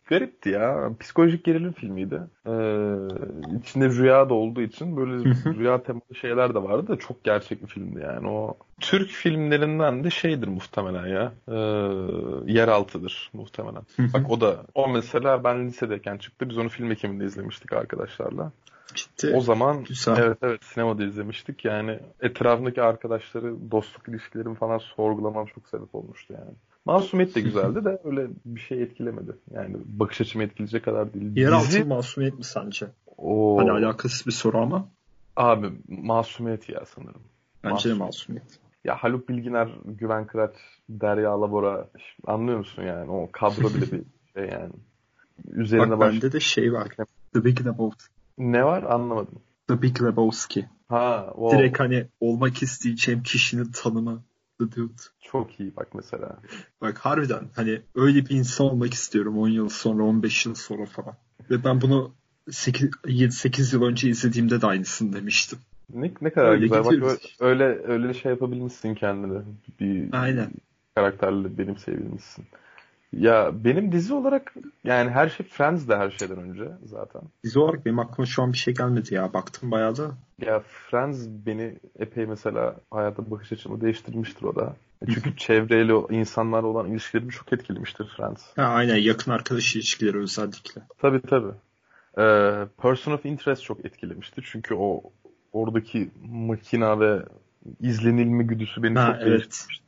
garipti 0.08 0.50
ya. 0.50 0.90
Psikolojik 1.00 1.44
gerilim 1.44 1.72
filmiydi. 1.72 2.22
Ee, 2.48 2.52
içinde 3.60 3.90
rüya 3.90 4.30
da 4.30 4.34
olduğu 4.34 4.62
için 4.62 4.98
böyle 4.98 5.14
rüya 5.58 5.84
temalı 5.84 6.16
şeyler 6.22 6.56
de 6.56 6.64
vardı 6.64 6.88
da 6.88 6.96
çok 6.96 7.24
gerçek 7.24 7.64
bir 7.64 7.68
filmdi 7.68 8.00
yani. 8.00 8.28
O 8.28 8.58
Türk 8.80 9.10
filmlerinden 9.10 10.04
de 10.04 10.10
şeydir 10.10 10.48
muhtemelen 10.48 11.08
ya. 11.08 11.32
Ee, 11.48 11.54
yeraltıdır 12.52 13.30
muhtemelen. 13.34 13.84
Bak 14.14 14.32
o 14.32 14.42
da 14.42 14.66
o 14.76 14.88
mesela 14.88 15.44
ben 15.44 15.68
lisedeyken 15.68 16.18
çıktı. 16.18 16.50
Biz 16.50 16.58
onu 16.58 16.70
film 16.70 16.92
ekiminde 16.92 17.26
izlemiştik 17.26 17.74
arkadaşlarla. 17.74 18.52
Ciddi. 18.96 19.34
O 19.36 19.42
zaman 19.42 19.84
Güzel. 19.84 20.18
evet 20.18 20.38
evet 20.42 20.64
sinemada 20.64 21.04
izlemiştik. 21.04 21.66
Yani 21.66 22.00
etrafındaki 22.22 22.82
arkadaşları, 22.82 23.72
dostluk 23.72 24.08
ilişkilerimi 24.08 24.56
falan 24.56 24.78
sorgulamam 24.78 25.46
çok 25.46 25.68
sebep 25.68 25.96
olmuştu 25.96 26.34
yani. 26.34 26.52
Masumiyet 26.86 27.36
de 27.36 27.42
güzeldi 27.42 27.86
de 27.86 28.00
öyle 28.04 28.28
bir 28.46 28.60
şey 28.60 28.84
etkilemedi. 28.84 29.32
Yani 29.52 29.76
bakış 29.86 30.22
açımı 30.22 30.44
etkileyecek 30.44 30.86
kadar 30.86 31.14
değil. 31.14 31.36
Yeraltı 31.38 31.68
Dizi, 31.68 31.84
masumiyet 31.84 32.38
mi 32.38 32.44
sence? 32.44 32.88
o 33.18 33.58
Hani 33.60 33.72
alakasız 33.72 34.28
bir 34.28 34.32
soru 34.32 34.58
ama 34.58 34.88
abi 35.36 35.68
masumiyet 35.88 36.70
ya 36.70 36.84
sanırım. 36.86 37.22
bence 37.64 37.90
de 37.90 37.94
Masum. 37.94 38.06
masumiyet. 38.06 38.60
Ya 38.84 38.96
Haluk 38.96 39.30
Bilginer, 39.30 39.70
Güven 39.86 40.28
Kıraç, 40.28 40.56
Derya 40.90 41.42
Labora 41.42 41.88
anlıyor 42.28 42.58
musun 42.58 42.84
yani? 42.84 43.12
O 43.12 43.30
kadro 43.32 43.70
bile 43.70 43.82
bir 43.92 44.02
şey 44.34 44.50
yani. 44.60 44.74
Üzerine 45.52 45.90
Bak 45.90 46.00
baş... 46.00 46.14
bende 46.14 46.32
de 46.32 46.40
şey 46.40 46.74
var. 46.74 46.88
The 47.34 47.46
Big 47.46 47.66
Lebowski. 47.66 48.13
Ne 48.38 48.66
var 48.66 48.84
anlamadım. 48.84 49.42
The 49.68 49.82
Big 49.82 50.02
Lebowski. 50.02 50.66
Ha, 50.90 51.26
wow. 51.34 51.58
Direkt 51.58 51.80
hani 51.80 52.06
olmak 52.20 52.64
isteyeceğim 52.64 53.24
kişinin 53.24 53.72
tanımı. 53.72 54.24
The 54.60 54.72
Dude. 54.72 54.94
Çok 55.22 55.60
iyi 55.60 55.76
bak 55.76 55.88
mesela. 55.94 56.40
Bak 56.82 56.98
harbiden 56.98 57.50
hani 57.56 57.82
öyle 57.96 58.26
bir 58.26 58.30
insan 58.30 58.68
olmak 58.68 58.94
istiyorum 58.94 59.38
10 59.38 59.48
yıl 59.50 59.70
sonra 59.70 60.04
15 60.04 60.46
yıl 60.46 60.56
sonra 60.56 60.86
falan. 60.86 61.16
Ve 61.50 61.64
ben 61.64 61.82
bunu 61.82 62.12
8, 62.52 62.90
8 63.30 63.74
yıl 63.74 63.84
önce 63.84 64.10
izlediğimde 64.10 64.62
de 64.62 64.66
aynısını 64.68 65.14
demiştim. 65.14 65.60
Ne, 65.94 66.12
ne 66.22 66.30
kadar 66.30 66.50
Öyle 66.50 66.62
güzel. 66.62 66.84
Bak 66.84 66.92
gidiyoruz 66.92 67.36
ö- 67.40 67.46
öyle 67.46 67.64
öyle 67.88 68.14
şey 68.14 68.32
yapabilmişsin 68.32 68.96
kendini. 68.96 69.42
Bir 69.80 70.10
Aynen. 70.12 70.52
karakterle 70.96 71.58
benimseyebilmişsin. 71.58 72.46
Ya 73.20 73.52
benim 73.64 73.92
dizi 73.92 74.14
olarak 74.14 74.54
yani 74.84 75.10
her 75.10 75.30
şey 75.30 75.46
Friends 75.46 75.88
de 75.88 75.98
her 75.98 76.12
şeyden 76.12 76.38
önce 76.38 76.72
zaten. 76.86 77.22
Dizi 77.44 77.60
olarak 77.60 77.86
benim 77.86 78.00
aklıma 78.00 78.26
şu 78.26 78.44
an 78.44 78.54
bir 78.54 78.58
şey 78.58 78.74
gelmedi 78.74 79.14
ya. 79.14 79.34
Baktım 79.34 79.72
bayağı 79.72 79.98
da. 79.98 80.12
Ya 80.42 80.60
Friends 80.60 81.28
beni 81.28 81.80
epey 82.00 82.26
mesela 82.26 82.76
hayata 82.92 83.32
bakış 83.32 83.52
açımı 83.52 83.82
değiştirmiştir 83.82 84.44
o 84.44 84.56
da. 84.56 84.76
Çünkü 85.14 85.36
çevreyle 85.38 85.94
o 85.94 86.08
insanlarla 86.12 86.68
olan 86.68 86.92
ilişkilerimi 86.92 87.32
çok 87.32 87.54
etkilemiştir 87.54 88.08
Friends. 88.18 88.44
Ha, 88.56 88.64
aynen 88.64 88.96
yakın 88.96 89.32
arkadaş 89.32 89.76
ilişkileri 89.76 90.18
özellikle. 90.18 90.82
Tabii 90.98 91.22
tabii. 91.22 91.54
Ee, 92.18 92.66
Person 92.82 93.12
of 93.12 93.26
Interest 93.26 93.64
çok 93.64 93.86
etkilemiştir. 93.86 94.48
Çünkü 94.52 94.76
o 94.76 95.04
oradaki 95.52 96.12
makina 96.30 97.00
ve 97.00 97.20
izlenilme 97.80 98.44
güdüsü 98.44 98.84
beni 98.84 98.96
Ha, 98.96 99.12
çok 99.12 99.22
evet. 99.22 99.32
değiştirmişti. 99.32 99.86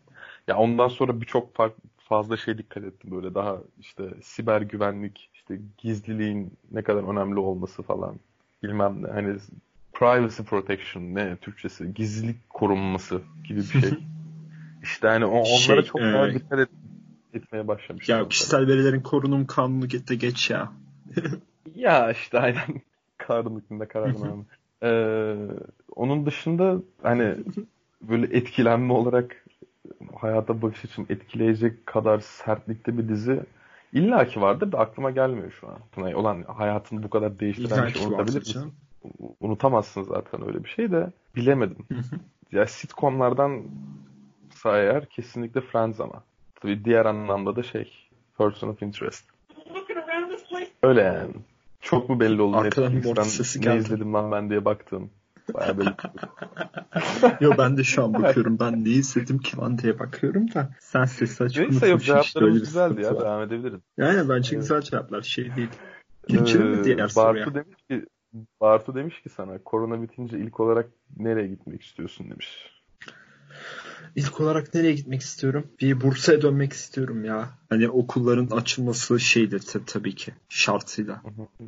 Ya 0.47 0.57
ondan 0.57 0.88
sonra 0.88 1.21
birçok 1.21 1.55
fark, 1.55 1.73
fazla 2.05 2.37
şey 2.37 2.57
dikkat 2.57 2.83
ettim 2.83 3.11
böyle 3.11 3.35
daha 3.35 3.57
işte 3.79 4.03
siber 4.21 4.61
güvenlik, 4.61 5.29
işte 5.33 5.59
gizliliğin 5.77 6.53
ne 6.71 6.81
kadar 6.81 7.03
önemli 7.13 7.39
olması 7.39 7.83
falan 7.83 8.15
bilmem 8.63 9.03
ne 9.03 9.07
hani 9.07 9.37
privacy 9.93 10.43
protection 10.43 11.03
ne 11.15 11.37
Türkçesi 11.37 11.93
gizlilik 11.93 12.49
korunması 12.49 13.21
gibi 13.47 13.59
bir 13.59 13.81
şey. 13.81 13.89
İşte 14.83 15.07
hani 15.07 15.25
o, 15.25 15.37
onlara 15.37 15.81
Şey, 15.81 15.83
çok 15.83 16.01
daha 16.01 16.27
e, 16.27 16.33
dikkat 16.33 16.59
et, 16.59 16.69
etmeye 17.33 17.67
başlamıştım. 17.67 18.17
Ya 18.17 18.27
kişisel 18.27 18.67
verilerin 18.67 19.01
korunum 19.01 19.45
kanunu 19.47 19.89
de 19.89 20.15
geç 20.15 20.49
ya. 20.49 20.71
Ya 21.75 22.11
işte 22.11 22.39
aynen 22.39 22.81
hükmünde 23.57 23.87
kararname. 23.87 24.43
Ee, 24.83 25.35
onun 25.95 26.25
dışında 26.25 26.81
hani 27.03 27.35
böyle 28.01 28.37
etkilenme 28.37 28.93
olarak 28.93 29.44
hayata 30.25 30.61
bakış 30.61 30.85
açımı 30.85 31.07
etkileyecek 31.09 31.85
kadar 31.85 32.19
sertlikte 32.19 32.97
bir 32.97 33.09
dizi 33.09 33.39
illaki 33.93 34.41
vardır 34.41 34.71
da 34.71 34.79
aklıma 34.79 35.11
gelmiyor 35.11 35.51
şu 35.61 35.67
an. 35.67 35.77
Yani 35.97 36.15
olan 36.15 36.43
hayatını 36.43 37.03
bu 37.03 37.09
kadar 37.09 37.39
değiştiren 37.39 37.88
bir 37.88 37.91
şey 37.91 38.05
unutabilir 38.07 38.39
misin? 38.39 38.73
Unutamazsın 39.39 40.01
zaten 40.01 40.47
öyle 40.47 40.63
bir 40.63 40.69
şey 40.69 40.91
de 40.91 41.11
bilemedim. 41.35 41.85
ya 42.51 42.67
sitcomlardan 42.67 43.63
eğer 44.65 45.05
kesinlikle 45.05 45.61
Friends 45.61 45.99
ama. 45.99 46.23
Tabii 46.61 46.85
diğer 46.85 47.05
anlamda 47.05 47.55
da 47.55 47.63
şey 47.63 47.91
Person 48.38 48.69
of 48.69 48.81
Interest. 48.81 49.25
Öyle 50.83 51.01
yani. 51.01 51.31
Çok 51.81 52.09
mu 52.09 52.19
belli 52.19 52.41
oldu 52.41 52.57
Arkadan 52.57 52.91
bir 52.91 52.97
Netflix'ten 52.97 53.61
ne 53.61 53.65
geldi. 53.65 53.77
izledim 53.83 54.13
lan 54.13 54.31
ben 54.31 54.49
diye 54.49 54.65
baktım. 54.65 55.09
Bayağı 55.53 55.77
belli. 55.77 55.93
Yo 57.41 57.51
ben 57.58 57.77
de 57.77 57.84
şu 57.84 58.03
an 58.03 58.13
bakıyorum. 58.13 58.60
Ben 58.60 58.86
ne 58.86 58.89
izledim 58.89 59.38
ki 59.39 59.58
lan 59.58 59.77
diye 59.77 59.99
bakıyorum 59.99 60.53
da. 60.53 60.69
Sen 60.79 61.05
sesi 61.05 61.43
açıp 61.43 61.69
Neyse 61.71 61.88
yok 61.88 62.01
işte 62.01 62.13
cevaplarımız 62.13 62.55
bir 62.55 62.65
güzeldi 62.65 63.01
ya. 63.01 63.15
var. 63.15 63.21
Devam 63.21 63.41
edebiliriz. 63.41 63.79
Yani 63.97 64.29
bence 64.29 64.55
güzel 64.55 64.81
cevaplar. 64.81 65.21
Şey 65.21 65.55
değil. 65.55 65.69
Geçelim 66.27 66.67
mi 66.67 66.84
diğer 66.84 66.99
Ee, 66.99 67.08
soruya? 67.08 67.45
Bartu 67.45 67.55
demiş 67.55 67.77
ki 67.89 68.05
Bartu 68.62 68.95
demiş 68.95 69.21
ki 69.21 69.29
sana 69.29 69.58
korona 69.65 70.01
bitince 70.01 70.39
ilk 70.39 70.60
olarak 70.60 70.89
nereye 71.17 71.47
gitmek 71.47 71.81
istiyorsun 71.84 72.29
demiş. 72.31 72.74
İlk 74.15 74.41
olarak 74.41 74.73
nereye 74.73 74.93
gitmek 74.93 75.21
istiyorum? 75.21 75.67
Bir 75.82 76.01
Bursa'ya 76.01 76.41
dönmek 76.41 76.73
istiyorum 76.73 77.25
ya. 77.25 77.49
Hani 77.69 77.89
okulların 77.89 78.47
açılması 78.58 79.19
şeydir 79.19 79.60
ta- 79.60 79.86
tabii 79.86 80.15
ki 80.15 80.34
şartıyla. 80.49 81.21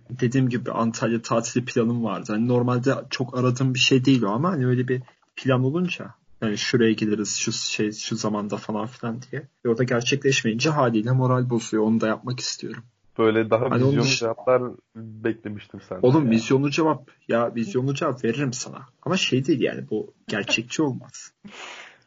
Dediğim 0.09 0.49
gibi 0.49 0.71
Antalya 0.71 1.21
tatili 1.21 1.65
planım 1.65 2.03
vardı. 2.03 2.25
Hani 2.33 2.47
normalde 2.47 2.93
çok 3.09 3.37
aradığım 3.37 3.73
bir 3.73 3.79
şey 3.79 4.05
değil 4.05 4.21
o 4.23 4.29
ama 4.29 4.51
hani 4.51 4.65
öyle 4.67 4.87
bir 4.87 5.01
plan 5.35 5.63
olunca 5.63 6.13
hani 6.39 6.57
şuraya 6.57 6.91
gideriz 6.91 7.35
şu 7.37 7.51
şey 7.51 7.91
şu 7.91 8.15
zamanda 8.15 8.57
falan 8.57 8.87
filan 8.87 9.21
diye. 9.31 9.47
Ve 9.65 9.69
o 9.69 9.77
da 9.77 9.83
gerçekleşmeyince 9.83 10.69
haliyle 10.69 11.11
moral 11.11 11.49
bozuyor. 11.49 11.83
Onu 11.83 12.01
da 12.01 12.07
yapmak 12.07 12.39
istiyorum. 12.39 12.83
Böyle 13.17 13.49
daha 13.49 13.61
Hani 13.65 13.75
vizyonlu 13.75 14.01
dışında- 14.01 14.15
cevaplar 14.19 14.63
beklemiştim 14.95 15.81
senden. 15.89 16.07
Oğlum 16.07 16.25
ya. 16.25 16.31
vizyonlu 16.31 16.71
cevap 16.71 17.11
ya 17.27 17.55
vizyonlu 17.55 17.93
cevap 17.95 18.23
veririm 18.23 18.53
sana. 18.53 18.85
Ama 19.03 19.17
şey 19.17 19.45
değil 19.45 19.61
yani 19.61 19.89
bu 19.89 20.13
gerçekçi 20.27 20.81
olmaz. 20.81 21.31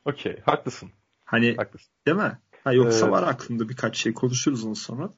Okey, 0.04 0.40
haklısın. 0.40 0.90
Hani 1.24 1.56
Haklısın. 1.56 1.92
değil 2.06 2.16
mi? 2.16 2.38
Ha, 2.64 2.72
yoksa 2.72 3.06
Evet. 3.06 3.12
var 3.12 3.22
aklımda 3.22 3.68
birkaç 3.68 3.96
şey 3.96 4.12
konuşuruz 4.14 4.64
onu 4.64 4.76
sonra. 4.76 5.08
da. 5.08 5.14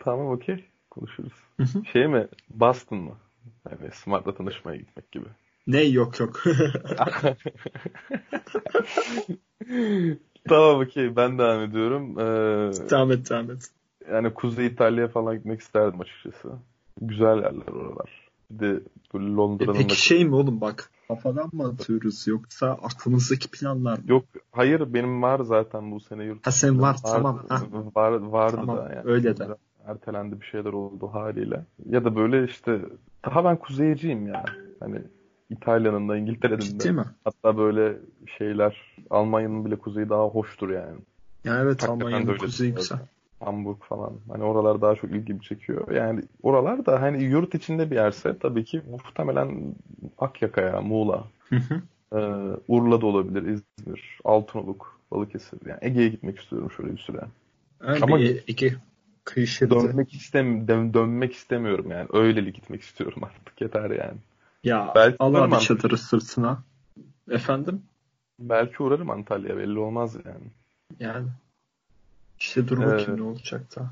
Tamam 0.00 0.26
okey. 0.26 0.64
Konuşuruz. 0.90 1.32
Şey 1.92 2.06
mi? 2.08 2.28
Boston 2.50 2.98
mı? 2.98 3.16
Yani 3.70 3.90
Smart'la 3.92 4.34
tanışmaya 4.34 4.76
gitmek 4.76 5.12
gibi. 5.12 5.26
Ne 5.66 5.82
yok 5.82 6.20
yok. 6.20 6.44
Tamam 10.48 10.80
okey. 10.80 11.16
Ben 11.16 11.38
devam 11.38 11.62
ediyorum. 11.62 12.18
Ee, 12.18 12.90
devam 12.90 13.12
et 13.12 13.30
devam 13.30 13.50
et. 13.50 13.70
yani 14.12 14.34
Kuzey 14.34 14.66
İtalya'ya 14.66 15.08
falan 15.08 15.36
gitmek 15.36 15.60
isterdim 15.60 16.00
açıkçası. 16.00 16.48
Güzel 17.00 17.36
yerler 17.36 17.68
oralar. 17.72 18.28
Bir 18.50 18.58
de 18.58 18.80
böyle 19.14 19.26
E 19.26 19.28
Londra'nın 19.30 19.74
da- 19.74 19.78
peki 19.78 19.96
şey 20.02 20.24
mi 20.24 20.34
oğlum 20.34 20.60
bak 20.60 20.90
kafadan 21.08 21.50
mı 21.52 21.64
atıyoruz 21.68 22.26
yoksa 22.26 22.70
aklımızdaki 22.70 23.50
planlar 23.50 23.98
mı? 23.98 24.04
Yok 24.06 24.24
hayır 24.52 24.94
benim 24.94 25.22
var 25.22 25.40
zaten 25.40 25.90
bu 25.92 26.00
sene 26.00 26.24
yurt 26.24 26.46
Ha 26.46 26.50
sen 26.50 26.80
var 26.80 26.94
dışında. 26.94 27.12
tamam. 27.12 27.46
Ha, 27.48 27.60
var, 27.94 28.12
vardı 28.12 28.56
Tamam, 28.56 28.76
da 28.76 28.82
yani. 28.82 29.02
öyle 29.04 29.36
de. 29.36 29.48
Ertelendi 29.86 30.40
bir 30.40 30.46
şeyler 30.46 30.72
oldu 30.72 31.08
haliyle. 31.12 31.64
Ya 31.90 32.04
da 32.04 32.16
böyle 32.16 32.44
işte 32.44 32.80
daha 33.24 33.44
ben 33.44 33.56
kuzeyciyim 33.56 34.26
ya. 34.26 34.44
Hani 34.80 35.02
İtalya'nın 35.50 36.08
da 36.08 36.16
İngiltere'nin 36.16 36.60
ciddi 36.60 36.84
de. 36.84 36.90
mi? 36.92 37.04
Hatta 37.24 37.58
böyle 37.58 37.98
şeyler 38.38 38.96
Almanya'nın 39.10 39.64
bile 39.64 39.76
kuzeyi 39.76 40.08
daha 40.08 40.24
hoştur 40.24 40.70
yani. 40.70 40.98
Yani 41.44 41.60
evet 41.62 41.88
Almanya'nın 41.88 42.38
kuzeyi 42.38 42.74
güzel. 42.74 42.98
Hamburg 43.40 43.76
falan. 43.88 44.12
Hani 44.28 44.44
oralar 44.44 44.80
daha 44.80 44.94
çok 44.94 45.10
ilgimi 45.10 45.40
çekiyor. 45.42 45.90
Yani 45.90 46.22
oralar 46.42 46.86
da 46.86 47.02
hani 47.02 47.22
yurt 47.22 47.54
içinde 47.54 47.90
bir 47.90 47.96
yerse 47.96 48.38
tabii 48.38 48.64
ki 48.64 48.82
muhtemelen 48.90 49.74
Akyaka'ya, 50.18 50.80
Muğla, 50.80 51.24
ee, 52.12 52.16
Urla 52.68 53.00
da 53.00 53.06
olabilir, 53.06 53.42
İzmir, 53.42 54.18
Altınoluk, 54.24 55.00
Balıkesir. 55.10 55.58
Yani 55.66 55.78
Ege'ye 55.82 56.08
gitmek 56.08 56.38
istiyorum 56.38 56.70
şöyle 56.76 56.92
bir 56.92 56.98
süre. 56.98 57.20
Yani 57.86 57.98
Ama- 58.02 58.18
Ege 58.20 58.74
Kıyı 59.24 59.46
şeridi. 59.46 59.74
Dönmek 59.74 60.14
istem 60.14 60.68
dön- 60.68 60.94
dönmek 60.94 61.32
istemiyorum 61.32 61.90
yani. 61.90 62.08
Öyleli 62.12 62.52
gitmek 62.52 62.82
istiyorum 62.82 63.18
artık. 63.24 63.60
Yeter 63.60 63.90
yani. 63.90 64.18
Ya 64.64 64.92
Belki 64.94 65.16
al 65.18 65.34
abi 65.34 65.58
çadırı 65.58 65.98
sırtına. 65.98 66.62
Efendim? 67.30 67.82
Belki 68.38 68.82
uğrarım 68.82 69.10
Antalya'ya 69.10 69.56
belli 69.58 69.78
olmaz 69.78 70.16
yani. 70.26 70.46
Yani. 71.00 71.26
İşte 72.38 72.68
dur 72.68 72.78
Ee, 72.78 72.82
bakayım 72.82 73.20
ne 73.20 73.22
olacak 73.22 73.76
da. 73.76 73.90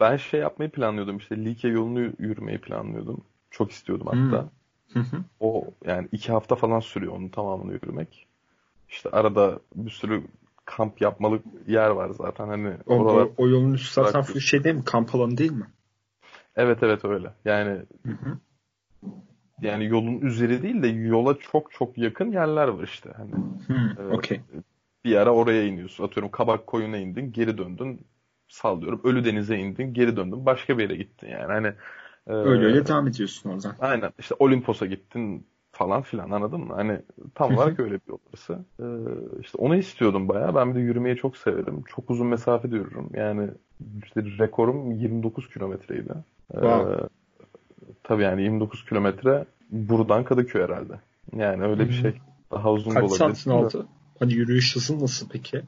Ben 0.00 0.16
şey 0.16 0.40
yapmayı 0.40 0.70
planlıyordum 0.70 1.16
işte 1.16 1.44
Likya 1.44 1.70
yolunu 1.70 2.00
yürümeyi 2.18 2.58
planlıyordum. 2.58 3.24
Çok 3.50 3.70
istiyordum 3.70 4.06
hatta. 4.06 4.48
Hı 4.92 5.00
hı. 5.00 5.16
O 5.40 5.64
yani 5.84 6.08
iki 6.12 6.32
hafta 6.32 6.56
falan 6.56 6.80
sürüyor 6.80 7.12
onun 7.12 7.28
tamamını 7.28 7.72
yürümek. 7.72 8.26
İşte 8.88 9.10
arada 9.10 9.60
bir 9.74 9.90
sürü 9.90 10.22
kamp 10.64 11.00
yapmalık 11.00 11.44
yer 11.66 11.90
var 11.90 12.10
zaten 12.10 12.48
hani 12.48 12.74
O, 12.86 12.94
oralar 12.94 13.28
o, 13.36 13.48
yolun 13.48 13.72
üstü 13.74 13.94
zaten 13.94 14.22
full 14.22 14.40
şey 14.40 14.64
değil 14.64 14.76
mi? 14.76 14.84
Kamp 14.84 15.14
alanı 15.14 15.38
değil 15.38 15.52
mi? 15.52 15.66
evet 16.56 16.82
evet 16.82 17.04
öyle. 17.04 17.32
Yani 17.44 17.82
Hı 18.06 18.12
hı. 18.12 18.38
yani 19.62 19.84
yolun 19.86 20.20
üzeri 20.20 20.62
değil 20.62 20.82
de 20.82 20.88
yola 20.88 21.38
çok 21.38 21.72
çok 21.72 21.98
yakın 21.98 22.32
yerler 22.32 22.68
var 22.68 22.84
işte. 22.84 23.10
Hani 23.16 23.32
Hı, 23.66 23.96
Evet. 24.00 24.18
Okey. 24.18 24.40
Bir 25.06 25.16
ara 25.16 25.30
oraya 25.30 25.66
iniyorsun. 25.66 26.04
Atıyorum 26.04 26.30
Kabak 26.30 26.66
Koyun'a 26.66 26.96
indin, 26.96 27.32
geri 27.32 27.58
döndün. 27.58 28.00
Sallıyorum. 28.48 29.00
Ölü 29.04 29.24
Deniz'e 29.24 29.56
indin, 29.58 29.94
geri 29.94 30.16
döndün. 30.16 30.46
Başka 30.46 30.78
bir 30.78 30.82
yere 30.82 30.96
gittin 30.96 31.28
yani. 31.28 31.46
Hani 31.52 31.66
e, 32.26 32.32
Öyle 32.32 32.64
öyle 32.66 32.86
devam 32.86 33.08
ediyorsun 33.08 33.50
oradan. 33.50 33.74
Aynen. 33.80 34.12
İşte 34.18 34.34
Olimpos'a 34.38 34.86
gittin 34.86 35.46
falan 35.72 36.02
filan 36.02 36.30
anladın 36.30 36.60
mı? 36.60 36.74
Hani 36.74 36.98
tam 37.34 37.56
olarak 37.56 37.80
öyle 37.80 37.94
bir 37.94 38.08
yol 38.08 38.18
orası. 38.30 38.58
Ee, 38.80 38.84
işte 39.40 39.58
onu 39.58 39.76
istiyordum 39.76 40.28
bayağı. 40.28 40.54
Ben 40.54 40.70
bir 40.70 40.74
de 40.74 40.80
yürümeyi 40.80 41.16
çok 41.16 41.36
severim. 41.36 41.82
Çok 41.82 42.10
uzun 42.10 42.26
mesafe 42.26 42.70
de 42.70 42.76
yürürüm. 42.76 43.08
Yani 43.14 43.48
işte 44.04 44.22
rekorum 44.38 44.92
29 44.92 45.48
kilometreydi. 45.48 46.12
Ee, 46.54 46.54
Wow. 46.54 47.08
tabii 48.04 48.22
yani 48.22 48.42
29 48.42 48.84
kilometre 48.84 49.44
buradan 49.70 50.24
Kadıköy 50.24 50.62
herhalde. 50.62 50.92
Yani 51.36 51.64
öyle 51.64 51.88
bir 51.88 51.92
şey. 51.94 52.14
Daha 52.50 52.72
uzun 52.72 52.90
da 52.90 52.94
Kaç 52.94 53.02
olabilir. 53.04 53.18
santin 53.18 53.50
Hani 54.18 54.32
yürüyüş 54.32 54.76
hızın 54.76 55.00
nasıl 55.00 55.28
peki? 55.28 55.62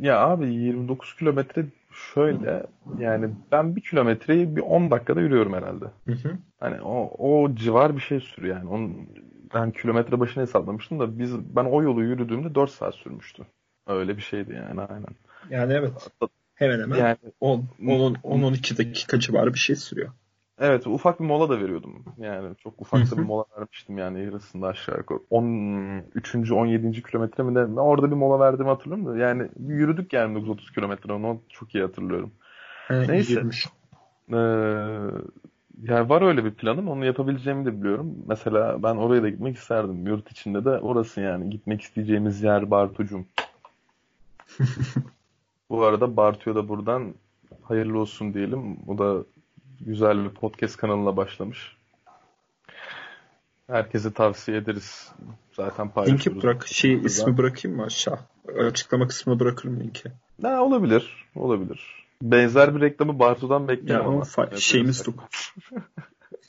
Ya 0.00 0.20
abi 0.20 0.54
29 0.54 1.16
kilometre 1.16 1.66
şöyle 2.14 2.66
yani 2.98 3.30
ben 3.52 3.76
bir 3.76 3.80
kilometreyi 3.80 4.56
bir 4.56 4.60
10 4.60 4.90
dakikada 4.90 5.20
yürüyorum 5.20 5.54
herhalde. 5.54 5.84
Hı 5.84 6.12
hı. 6.12 6.38
Hani 6.60 6.82
o, 6.82 7.10
o 7.18 7.54
civar 7.54 7.96
bir 7.96 8.00
şey 8.00 8.20
sürüyor 8.20 8.56
yani. 8.56 8.68
Onun, 8.68 9.08
ben 9.54 9.70
kilometre 9.70 10.20
başına 10.20 10.42
hesaplamıştım 10.42 11.00
da 11.00 11.18
biz 11.18 11.38
ben 11.56 11.64
o 11.64 11.82
yolu 11.82 12.02
yürüdüğümde 12.02 12.54
4 12.54 12.70
saat 12.70 12.94
sürmüştü. 12.94 13.42
Öyle 13.86 14.16
bir 14.16 14.22
şeydi 14.22 14.52
yani 14.52 14.80
aynen. 14.80 15.16
Yani 15.50 15.72
evet. 15.72 16.10
Hemen 16.54 16.80
hemen 16.80 16.96
Yani 16.96 17.16
10 17.40 17.68
10 17.88 18.14
10-12 18.14 18.78
dakika 18.78 19.20
civarı 19.20 19.54
bir 19.54 19.58
şey 19.58 19.76
sürüyor. 19.76 20.12
Evet 20.60 20.86
ufak 20.86 21.20
bir 21.20 21.24
mola 21.24 21.48
da 21.48 21.60
veriyordum. 21.60 22.04
Yani 22.18 22.56
çok 22.56 22.80
ufak 22.80 23.10
da 23.10 23.16
bir 23.16 23.22
mola 23.22 23.44
vermiştim 23.58 23.98
yani 23.98 24.24
yarısında 24.24 24.66
aşağı 24.66 24.96
yukarı. 24.98 25.18
13. 25.30 26.52
17. 26.52 27.02
kilometre 27.02 27.44
mi? 27.44 27.54
Ben 27.54 27.76
orada 27.76 28.10
bir 28.10 28.16
mola 28.16 28.40
verdiğimi 28.40 28.68
hatırlıyorum 28.68 29.06
da 29.06 29.18
yani 29.18 29.48
yürüdük 29.66 30.12
yani 30.12 30.50
30 30.50 30.70
kilometre 30.72 31.12
onu 31.12 31.40
çok 31.48 31.74
iyi 31.74 31.84
hatırlıyorum. 31.84 32.30
He, 32.88 33.08
Neyse. 33.08 33.42
Ee, 34.32 34.36
yani 35.82 36.08
var 36.08 36.22
öyle 36.22 36.44
bir 36.44 36.50
planım. 36.50 36.88
Onu 36.88 37.04
yapabileceğimi 37.04 37.64
de 37.64 37.80
biliyorum. 37.80 38.14
Mesela 38.26 38.82
ben 38.82 38.96
oraya 38.96 39.22
da 39.22 39.28
gitmek 39.28 39.56
isterdim. 39.56 40.06
Yurt 40.06 40.30
içinde 40.30 40.64
de 40.64 40.70
orası 40.70 41.20
yani. 41.20 41.50
Gitmek 41.50 41.82
isteyeceğimiz 41.82 42.42
yer 42.42 42.70
Bartucum. 42.70 43.26
Bu 45.70 45.84
arada 45.84 46.16
Bartu'ya 46.16 46.56
da 46.56 46.68
buradan 46.68 47.14
hayırlı 47.62 47.98
olsun 47.98 48.34
diyelim. 48.34 48.76
O 48.86 48.98
da 48.98 49.24
güzel 49.80 50.24
bir 50.24 50.30
podcast 50.30 50.76
kanalına 50.76 51.16
başlamış. 51.16 51.76
Herkese 53.66 54.12
tavsiye 54.12 54.56
ederiz. 54.56 55.12
Zaten 55.52 55.88
paylaşıyoruz. 55.90 56.26
Linki 56.26 56.42
bırak, 56.42 56.66
şey 56.66 56.94
ismi 57.04 57.36
bırakayım 57.38 57.76
mı 57.76 57.84
aşağı? 57.84 58.18
Açıklama 58.58 59.06
kısmına 59.08 59.40
bırakırım 59.40 59.80
linki. 59.80 60.12
Ne 60.42 60.48
olabilir. 60.58 61.26
Olabilir. 61.34 62.04
Benzer 62.22 62.74
bir 62.76 62.80
reklamı 62.80 63.18
Bartu'dan 63.18 63.60
Ya 63.60 63.68
bekliyorum 63.68 64.06
ama 64.06 64.14
ama. 64.14 64.24
fa- 64.24 64.48
Evet, 64.50 64.58
şeyimiz 64.58 65.06
dokunsun. 65.06 65.62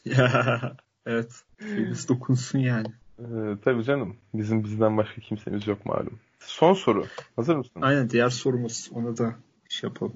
Ya, 0.06 0.62
evet. 1.06 1.44
Şeyimiz 1.60 2.10
dokunsun 2.10 2.60
yani. 2.60 2.88
Ee, 3.20 3.24
tabii 3.64 3.84
canım. 3.84 4.16
Bizim 4.34 4.64
bizden 4.64 4.98
başka 4.98 5.22
kimsemiz 5.22 5.68
yok 5.68 5.86
malum. 5.86 6.20
Son 6.40 6.74
soru. 6.74 7.06
Hazır 7.36 7.56
mısın? 7.56 7.82
Aynen 7.82 8.10
diğer 8.10 8.30
sorumuz. 8.30 8.90
Ona 8.94 9.18
da 9.18 9.36
şey 9.70 9.90
yapalım. 9.90 10.14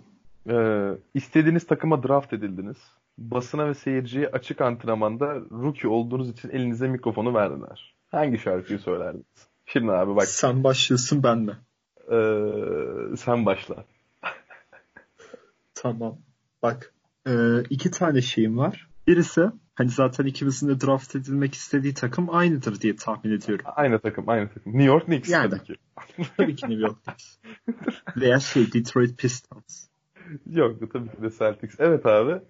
Ee, 0.49 0.89
istediğiniz 1.13 1.67
takıma 1.67 2.04
draft 2.04 2.34
edildiniz. 2.34 2.78
Basına 3.17 3.67
ve 3.67 3.73
seyirciye 3.73 4.28
açık 4.28 4.62
antrenmanda 4.62 5.36
rookie 5.36 5.88
olduğunuz 5.89 6.30
için 6.30 6.49
elinize 6.49 6.88
mikrofonu 6.88 7.34
verdiler. 7.34 7.95
Hangi 8.12 8.38
şarkıyı 8.38 8.80
söylerdiniz? 8.80 9.26
Şimdi 9.65 9.91
abi 9.91 10.15
bak 10.15 10.26
Sen 10.26 10.63
başlıyorsun 10.63 11.23
ben 11.23 11.47
de. 11.47 11.52
ee, 12.12 13.17
sen 13.17 13.45
başla. 13.45 13.86
Tamam. 15.76 16.17
Bak. 16.63 16.93
e, 17.28 17.62
iki 17.69 17.91
tane 17.91 18.21
şeyim 18.21 18.58
var. 18.58 18.88
Birisi 19.08 19.41
hani 19.76 19.89
zaten 19.89 20.26
ikimizin 20.26 20.67
de 20.69 20.82
draft 20.82 21.15
edilmek 21.15 21.54
istediği 21.54 21.93
takım 21.93 22.36
aynıdır 22.36 22.82
diye 22.82 22.95
tahmin 22.95 23.32
ediyorum. 23.38 23.65
Aynı 23.76 23.99
takım, 23.99 24.30
aynı 24.30 24.47
takım. 24.49 24.73
New 24.73 24.84
York 24.86 25.06
Knicks 25.06 25.30
Yani. 25.30 25.49
tabii 25.49 25.63
ki. 25.63 25.76
Tabii 26.38 26.56
ki 26.56 26.69
New 26.69 26.82
York 26.88 27.04
Knicks. 27.04 27.38
Veya 28.17 28.39
şey 28.39 28.73
Detroit 28.73 29.17
Pistons. 29.17 29.88
Yok 30.52 30.92
tabii 30.94 31.10
ki 31.10 31.22
de 31.22 31.30
Celtics. 31.40 31.76
Evet 31.80 32.06
abi. 32.06 32.42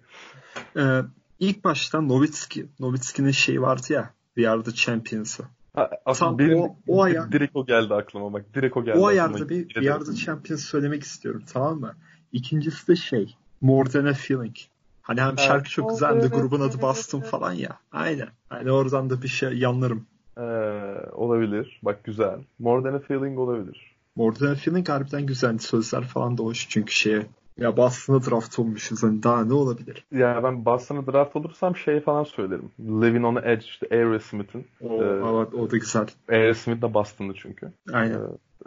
Ee, 0.76 1.00
ilk 1.40 1.64
başta 1.64 2.00
Nowitzki. 2.00 2.66
Nowitzki'nin 2.80 3.30
şeyi 3.30 3.62
vardı 3.62 3.86
ya. 3.90 4.10
We 4.34 4.50
are 4.50 4.62
the 4.62 4.72
Champions'ı. 4.72 5.42
Ha, 5.74 5.90
aslında 6.06 6.30
Tam 6.30 6.38
benim 6.38 6.58
o- 6.60 6.76
o 6.86 7.02
aya- 7.02 7.32
direkt 7.32 7.56
o 7.56 7.66
geldi 7.66 7.94
aklıma 7.94 8.32
bak. 8.32 8.44
Direkt 8.54 8.76
o 8.76 8.84
geldi 8.84 8.98
O 8.98 9.06
ayarda 9.06 9.48
bir 9.48 9.68
We 9.68 9.92
are 9.92 10.04
the 10.04 10.14
Champions 10.14 10.64
söylemek 10.64 11.02
istiyorum 11.02 11.42
tamam 11.52 11.80
mı? 11.80 11.94
İkincisi 12.32 12.88
de 12.88 12.96
şey 12.96 13.36
More 13.60 13.90
Than 13.90 14.04
a 14.04 14.14
Feeling. 14.14 14.56
Hani 15.02 15.20
hem 15.20 15.38
şarkı 15.38 15.70
çok 15.70 15.90
güzel 15.90 16.08
hem 16.08 16.22
de 16.22 16.26
grubun 16.26 16.60
adı 16.60 16.82
Bastım 16.82 17.20
falan 17.20 17.52
ya. 17.52 17.78
Aynen. 17.92 18.28
Hani 18.48 18.70
oradan 18.70 19.10
da 19.10 19.22
bir 19.22 19.28
şey 19.28 19.52
yanlarım. 19.58 20.06
Ee, 20.38 20.40
olabilir. 21.12 21.80
Bak 21.82 22.04
güzel. 22.04 22.38
More 22.58 22.82
Than 22.82 22.94
a 22.94 22.98
Feeling 22.98 23.38
olabilir. 23.38 23.94
More 24.16 24.36
Than 24.36 24.46
a 24.46 24.54
Feeling 24.54 24.88
harbiden 24.88 25.26
güzel. 25.26 25.58
Sözler 25.58 26.04
falan 26.04 26.38
da 26.38 26.42
hoş 26.42 26.66
çünkü 26.68 26.92
şeye 26.94 27.26
ya 27.58 27.76
Boston'a 27.76 28.30
draft 28.30 28.58
olmuşuz. 28.58 29.02
Hani 29.02 29.22
daha 29.22 29.44
ne 29.44 29.52
olabilir? 29.52 30.06
Ya 30.12 30.40
ben 30.44 30.64
Boston'a 30.64 31.06
draft 31.06 31.36
olursam 31.36 31.76
şey 31.76 32.00
falan 32.00 32.24
söylerim. 32.24 32.70
Living 32.80 33.24
on 33.24 33.34
the 33.34 33.50
Edge 33.52 33.64
işte 33.64 33.86
Aerosmith'in. 33.90 34.66
O, 34.80 35.02
Ee, 35.02 35.06
evet, 35.06 35.54
o 35.54 35.70
da 35.70 35.76
güzel. 35.76 36.06
Aerosmith 36.28 36.82
de 36.82 36.94
Boston'lı 36.94 37.34
çünkü. 37.34 37.72
Aynen. 37.92 38.20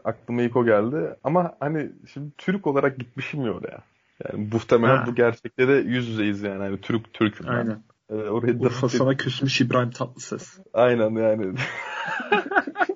Aklıma 0.03 0.41
ilk 0.41 0.55
o 0.55 0.65
geldi. 0.65 1.15
Ama 1.23 1.55
hani 1.59 1.91
şimdi 2.13 2.31
Türk 2.37 2.67
olarak 2.67 2.99
gitmişim 2.99 3.45
ya 3.45 3.51
oraya. 3.51 3.79
Yani 4.25 4.49
muhtemelen 4.53 4.97
Ha. 4.97 5.05
bu 5.07 5.15
gerçekte 5.15 5.67
de 5.67 5.73
yüz 5.73 6.07
yüzeyiz 6.07 6.41
yani. 6.41 6.63
Hani 6.63 6.81
Türk 6.81 7.13
Türk'üm. 7.13 7.49
Aynen. 7.49 7.83
Ee, 8.09 8.15
orayı 8.15 8.59
Urfa 8.59 8.89
sana 8.89 9.17
küsmüş 9.17 9.61
İbrahim 9.61 9.91
Tatlıses. 9.91 10.59
Aynen 10.73 11.09
yani. 11.09 11.53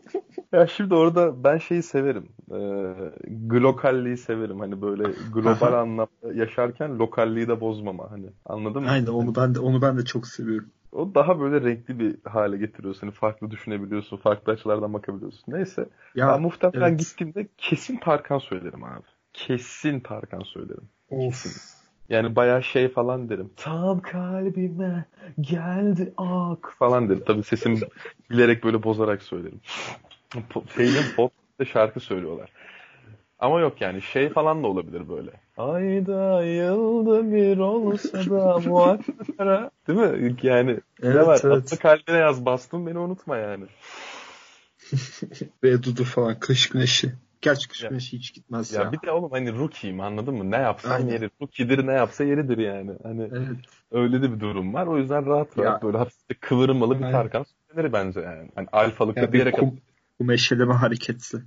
Ya 0.51 0.67
şimdi 0.67 0.95
orada 0.95 1.43
ben 1.43 1.57
şeyi 1.57 1.83
severim. 1.83 2.29
Ee, 2.51 2.93
glokalliği 3.27 4.17
severim. 4.17 4.59
Hani 4.59 4.81
böyle 4.81 5.03
global 5.33 5.73
anlamda 5.73 6.33
yaşarken 6.33 6.99
lokalliği 6.99 7.47
de 7.47 7.61
bozmama. 7.61 8.11
Hani 8.11 8.25
anladın 8.45 8.83
mı? 8.83 8.89
Aynen 8.89 9.07
onu 9.07 9.35
ben 9.35 9.55
de 9.55 9.59
onu 9.59 9.81
ben 9.81 9.97
de 9.97 10.05
çok 10.05 10.27
seviyorum. 10.27 10.69
O 10.91 11.15
daha 11.15 11.39
böyle 11.39 11.61
renkli 11.61 11.99
bir 11.99 12.15
hale 12.29 12.57
getiriyor 12.57 12.95
seni. 12.95 13.11
Farklı 13.11 13.51
düşünebiliyorsun. 13.51 14.17
Farklı 14.17 14.53
açılardan 14.53 14.93
bakabiliyorsun. 14.93 15.43
Neyse. 15.47 15.89
Ya 16.15 16.27
ben 16.27 16.41
muhtemelen 16.41 16.89
evet. 16.89 16.99
gittiğimde 16.99 17.47
kesin 17.57 17.97
Tarkan 17.97 18.39
söylerim 18.39 18.83
abi. 18.83 19.03
Kesin 19.33 19.99
Tarkan 19.99 20.43
söylerim. 20.43 20.89
Of. 21.09 21.45
Yani 22.09 22.35
bayağı 22.35 22.63
şey 22.63 22.89
falan 22.89 23.29
derim. 23.29 23.49
Tam 23.55 24.01
kalbime 24.01 25.05
geldi 25.41 26.13
ak 26.17 26.73
falan 26.79 27.09
derim. 27.09 27.23
Tabii 27.25 27.43
sesim 27.43 27.79
bilerek 28.29 28.63
böyle 28.63 28.83
bozarak 28.83 29.21
söylerim. 29.21 29.61
Şeyin 30.75 31.03
podcast'te 31.15 31.65
şarkı 31.65 31.99
söylüyorlar. 31.99 32.49
Ama 33.39 33.59
yok 33.59 33.81
yani 33.81 34.01
şey 34.01 34.29
falan 34.29 34.63
da 34.63 34.67
olabilir 34.67 35.09
böyle. 35.09 35.31
Ayda 35.57 36.43
yılda 36.43 37.31
bir 37.31 37.57
olsa 37.57 38.17
da 38.29 38.57
muhakkara. 38.69 39.71
Değil 39.87 39.99
mi? 39.99 40.35
Yani 40.43 40.71
ne 40.71 40.79
Evet, 41.09 41.27
var? 41.27 41.41
evet. 41.43 41.57
Atla 41.73 41.77
kalbine 41.77 42.17
yaz 42.17 42.45
bastım 42.45 42.87
beni 42.87 42.97
unutma 42.99 43.37
yani. 43.37 43.65
Ve 45.63 45.83
Dudu 45.83 46.03
falan 46.03 46.39
kış 46.39 46.69
güneşi. 46.69 47.11
Gerçi 47.41 47.67
kış 47.67 47.83
Ya. 47.83 47.89
güneşi 47.89 48.17
hiç 48.17 48.33
gitmez 48.33 48.73
Ya 48.73 48.81
ya. 48.81 48.91
bir 48.91 49.01
de 49.01 49.11
oğlum 49.11 49.31
hani 49.31 49.57
rookie'yim 49.57 49.99
anladın 50.01 50.35
mı? 50.35 50.51
Ne 50.51 50.57
yapsam 50.57 50.91
Aynen. 50.91 51.09
yeri. 51.13 51.29
Rookie'dir 51.41 51.87
ne 51.87 51.93
yapsa 51.93 52.23
yeridir 52.23 52.57
yani. 52.57 52.91
Hani 53.03 53.21
Evet. 53.31 53.47
öyle 53.91 54.21
de 54.21 54.33
bir 54.35 54.39
durum 54.39 54.73
var. 54.73 54.87
O 54.87 54.97
yüzden 54.97 55.25
rahat 55.25 55.57
rahat 55.57 55.83
Ya. 55.83 55.87
böyle 55.87 55.97
hafif 55.97 56.41
kıvırmalı 56.41 56.99
bir. 56.99 57.11
Tarkan 57.11 57.45
söylenir 57.69 57.93
bence 57.93 58.19
yani. 58.19 58.49
Hani 58.55 58.67
alfalıkta 58.71 59.21
Yani 59.21 59.33
bir 59.33 59.39
yere 59.39 59.51
kum, 59.51 59.77
kum 60.21 60.31
eşeleme 60.31 60.73
hareketi. 60.73 61.37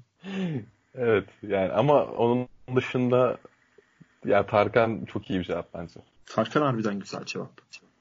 Evet 0.95 1.29
yani 1.43 1.73
ama 1.73 2.05
onun 2.05 2.49
dışında 2.77 3.39
Ya 4.25 4.47
Tarkan 4.47 5.05
çok 5.05 5.31
iyi 5.31 5.39
bir 5.39 5.45
cevap 5.45 5.75
bence. 5.75 6.01
Tarkan 6.27 6.63
harbiden 6.63 6.99
güzel 6.99 7.25
cevap. 7.25 7.51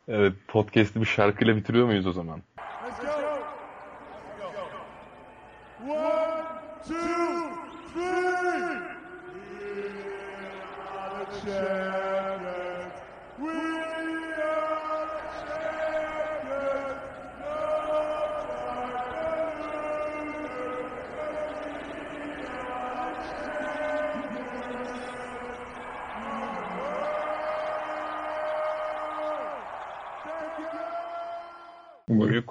Evet 0.08 0.34
podcast'i 0.48 1.02
bir 1.02 1.06
şarkıyla 1.06 1.56
bitiriyor 1.56 1.86
muyuz 1.86 2.08
o 2.08 2.12
zaman? 2.12 2.42
Let's 2.86 3.00
go. 3.00 3.08
One, 5.88 6.44
two, 6.88 6.98
three. 7.94 8.34
We 11.46 11.83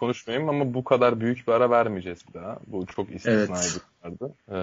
konuşmayayım 0.02 0.48
ama 0.48 0.74
bu 0.74 0.84
kadar 0.84 1.20
büyük 1.20 1.48
bir 1.48 1.52
ara 1.52 1.70
vermeyeceğiz 1.70 2.24
bir 2.28 2.34
daha. 2.34 2.58
Bu 2.66 2.86
çok 2.86 3.10
istisnai 3.14 3.34
Evet. 3.34 3.80
bir 4.02 4.08
vardı. 4.08 4.34
Ee, 4.48 4.54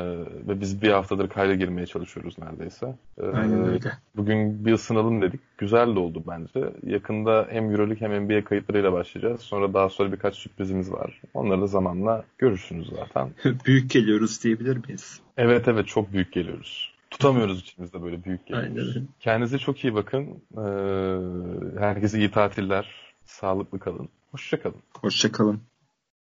ve 0.48 0.62
biz 0.62 0.82
bir 0.82 0.92
haftadır 0.92 1.30
kayda 1.30 1.56
girmeye 1.56 1.86
çalışıyoruz 1.86 2.36
neredeyse. 2.40 2.96
Ee, 3.22 3.26
Aynen 3.26 3.68
öyle. 3.68 3.92
Bugün 4.16 4.66
bir 4.66 4.74
ısınalım 4.74 5.22
dedik. 5.22 5.40
Güzel 5.58 5.96
de 5.96 6.00
oldu 6.00 6.24
bence. 6.28 6.70
Yakında 6.84 7.48
hem 7.50 7.72
Euroleague 7.72 8.08
hem 8.10 8.24
NBA 8.26 8.44
kayıtlarıyla 8.44 8.94
başlayacağız. 8.94 9.42
Sonra 9.42 9.74
daha 9.74 9.90
sonra 9.90 10.12
birkaç 10.12 10.36
sürprizimiz 10.36 10.92
var. 10.92 11.22
Onları 11.34 11.62
da 11.62 11.68
zamanla 11.68 12.24
görürsünüz 12.38 12.90
zaten. 12.96 13.30
Büyük 13.66 13.92
geliyoruz 13.92 14.44
diyebilir 14.44 14.78
miyiz? 14.78 15.20
Evet 15.38 15.68
evet 15.68 15.88
çok 15.88 16.14
büyük 16.14 16.32
geliyoruz. 16.34 16.94
Tutamıyoruz 17.12 17.60
içimizde 17.62 18.02
böyle 18.04 18.24
büyük 18.24 18.46
geliyoruz. 18.48 18.96
Aynen. 18.96 19.08
Kendinize 19.20 19.58
çok 19.58 19.84
iyi 19.84 19.96
bakın. 19.96 20.28
Ee, 20.58 21.80
herkese 21.80 22.18
iyi 22.18 22.32
tatiller. 22.32 23.10
Sağlıklı 23.26 23.80
kalın. 23.80 24.10
Hoşça 24.32 24.62
kalın. 24.62 24.84
Hoşçakalın. 25.02 25.69